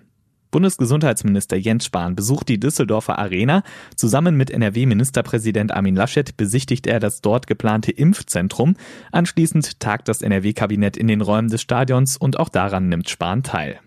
Bundesgesundheitsminister 0.51 1.57
Jens 1.57 1.85
Spahn 1.85 2.15
besucht 2.15 2.47
die 2.49 2.59
Düsseldorfer 2.59 3.17
Arena. 3.17 3.63
Zusammen 3.95 4.37
mit 4.37 4.51
NRW-Ministerpräsident 4.51 5.71
Armin 5.71 5.95
Laschet 5.95 6.37
besichtigt 6.37 6.85
er 6.85 6.99
das 6.99 7.21
dort 7.21 7.47
geplante 7.47 7.91
Impfzentrum. 7.91 8.75
Anschließend 9.11 9.79
tagt 9.79 10.07
das 10.07 10.21
NRW-Kabinett 10.21 10.97
in 10.97 11.07
den 11.07 11.21
Räumen 11.21 11.49
des 11.49 11.61
Stadions 11.63 12.15
und 12.15 12.39
auch 12.39 12.49
daran 12.49 12.89
nimmt 12.89 13.09
Spahn 13.09 13.41
teil. 13.41 13.79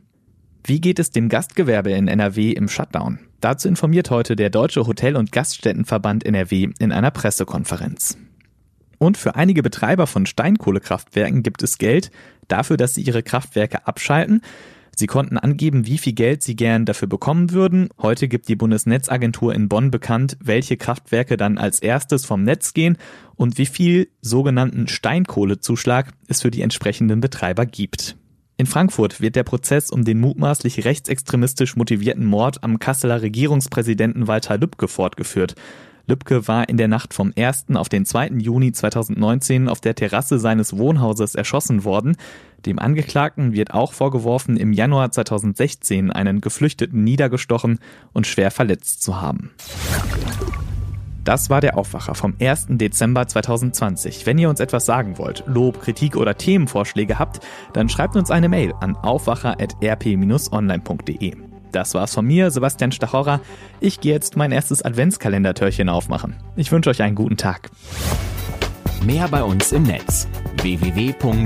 Wie 0.64 0.80
geht 0.80 0.98
es 0.98 1.10
dem 1.10 1.28
Gastgewerbe 1.28 1.92
in 1.92 2.08
NRW 2.08 2.50
im 2.50 2.68
Shutdown? 2.68 3.20
Dazu 3.40 3.68
informiert 3.68 4.10
heute 4.10 4.34
der 4.34 4.50
Deutsche 4.50 4.86
Hotel- 4.86 5.16
und 5.16 5.30
Gaststättenverband 5.30 6.24
NRW 6.26 6.70
in 6.80 6.90
einer 6.90 7.12
Pressekonferenz. 7.12 8.18
Und 9.02 9.16
für 9.16 9.34
einige 9.34 9.64
Betreiber 9.64 10.06
von 10.06 10.26
Steinkohlekraftwerken 10.26 11.42
gibt 11.42 11.64
es 11.64 11.78
Geld 11.78 12.12
dafür, 12.46 12.76
dass 12.76 12.94
sie 12.94 13.02
ihre 13.02 13.24
Kraftwerke 13.24 13.84
abschalten. 13.84 14.42
Sie 14.94 15.08
konnten 15.08 15.38
angeben, 15.38 15.88
wie 15.88 15.98
viel 15.98 16.12
Geld 16.12 16.44
sie 16.44 16.54
gern 16.54 16.84
dafür 16.84 17.08
bekommen 17.08 17.50
würden. 17.50 17.88
Heute 18.00 18.28
gibt 18.28 18.46
die 18.46 18.54
Bundesnetzagentur 18.54 19.56
in 19.56 19.68
Bonn 19.68 19.90
bekannt, 19.90 20.36
welche 20.40 20.76
Kraftwerke 20.76 21.36
dann 21.36 21.58
als 21.58 21.80
erstes 21.80 22.24
vom 22.24 22.44
Netz 22.44 22.74
gehen 22.74 22.96
und 23.34 23.58
wie 23.58 23.66
viel 23.66 24.06
sogenannten 24.20 24.86
Steinkohlezuschlag 24.86 26.12
es 26.28 26.40
für 26.42 26.52
die 26.52 26.62
entsprechenden 26.62 27.20
Betreiber 27.20 27.66
gibt. 27.66 28.16
In 28.56 28.66
Frankfurt 28.66 29.20
wird 29.20 29.34
der 29.34 29.42
Prozess 29.42 29.90
um 29.90 30.04
den 30.04 30.20
mutmaßlich 30.20 30.84
rechtsextremistisch 30.84 31.74
motivierten 31.74 32.24
Mord 32.24 32.62
am 32.62 32.78
Kasseler 32.78 33.20
Regierungspräsidenten 33.20 34.28
Walter 34.28 34.58
Lübcke 34.58 34.86
fortgeführt. 34.86 35.56
Lübcke 36.06 36.48
war 36.48 36.68
in 36.68 36.76
der 36.76 36.88
Nacht 36.88 37.14
vom 37.14 37.32
1. 37.36 37.66
auf 37.74 37.88
den 37.88 38.04
2. 38.04 38.28
Juni 38.38 38.72
2019 38.72 39.68
auf 39.68 39.80
der 39.80 39.94
Terrasse 39.94 40.38
seines 40.38 40.76
Wohnhauses 40.76 41.34
erschossen 41.34 41.84
worden. 41.84 42.16
Dem 42.66 42.78
Angeklagten 42.78 43.52
wird 43.52 43.74
auch 43.74 43.92
vorgeworfen, 43.92 44.56
im 44.56 44.72
Januar 44.72 45.10
2016 45.10 46.10
einen 46.10 46.40
Geflüchteten 46.40 47.04
niedergestochen 47.04 47.78
und 48.12 48.26
schwer 48.26 48.50
verletzt 48.50 49.02
zu 49.02 49.20
haben. 49.20 49.50
Das 51.24 51.50
war 51.50 51.60
der 51.60 51.78
Aufwacher 51.78 52.16
vom 52.16 52.34
1. 52.40 52.66
Dezember 52.70 53.28
2020. 53.28 54.26
Wenn 54.26 54.38
ihr 54.38 54.50
uns 54.50 54.58
etwas 54.58 54.86
sagen 54.86 55.18
wollt, 55.18 55.44
Lob, 55.46 55.80
Kritik 55.80 56.16
oder 56.16 56.36
Themenvorschläge 56.36 57.20
habt, 57.20 57.46
dann 57.72 57.88
schreibt 57.88 58.16
uns 58.16 58.32
eine 58.32 58.48
Mail 58.48 58.74
an 58.80 58.96
aufwacher.rp-online.de. 58.96 61.51
Das 61.72 61.94
war's 61.94 62.14
von 62.14 62.26
mir, 62.26 62.50
Sebastian 62.50 62.92
Stachorra. 62.92 63.40
Ich 63.80 64.00
gehe 64.00 64.12
jetzt 64.12 64.36
mein 64.36 64.52
erstes 64.52 64.84
Adventskalendertürchen 64.84 65.88
aufmachen. 65.88 66.36
Ich 66.54 66.70
wünsche 66.70 66.90
euch 66.90 67.02
einen 67.02 67.16
guten 67.16 67.38
Tag. 67.38 67.70
Mehr 69.02 69.26
bei 69.28 69.42
uns 69.42 69.72
im 69.72 69.82
Netz 69.82 70.28
www.rp-online.de 70.62 71.42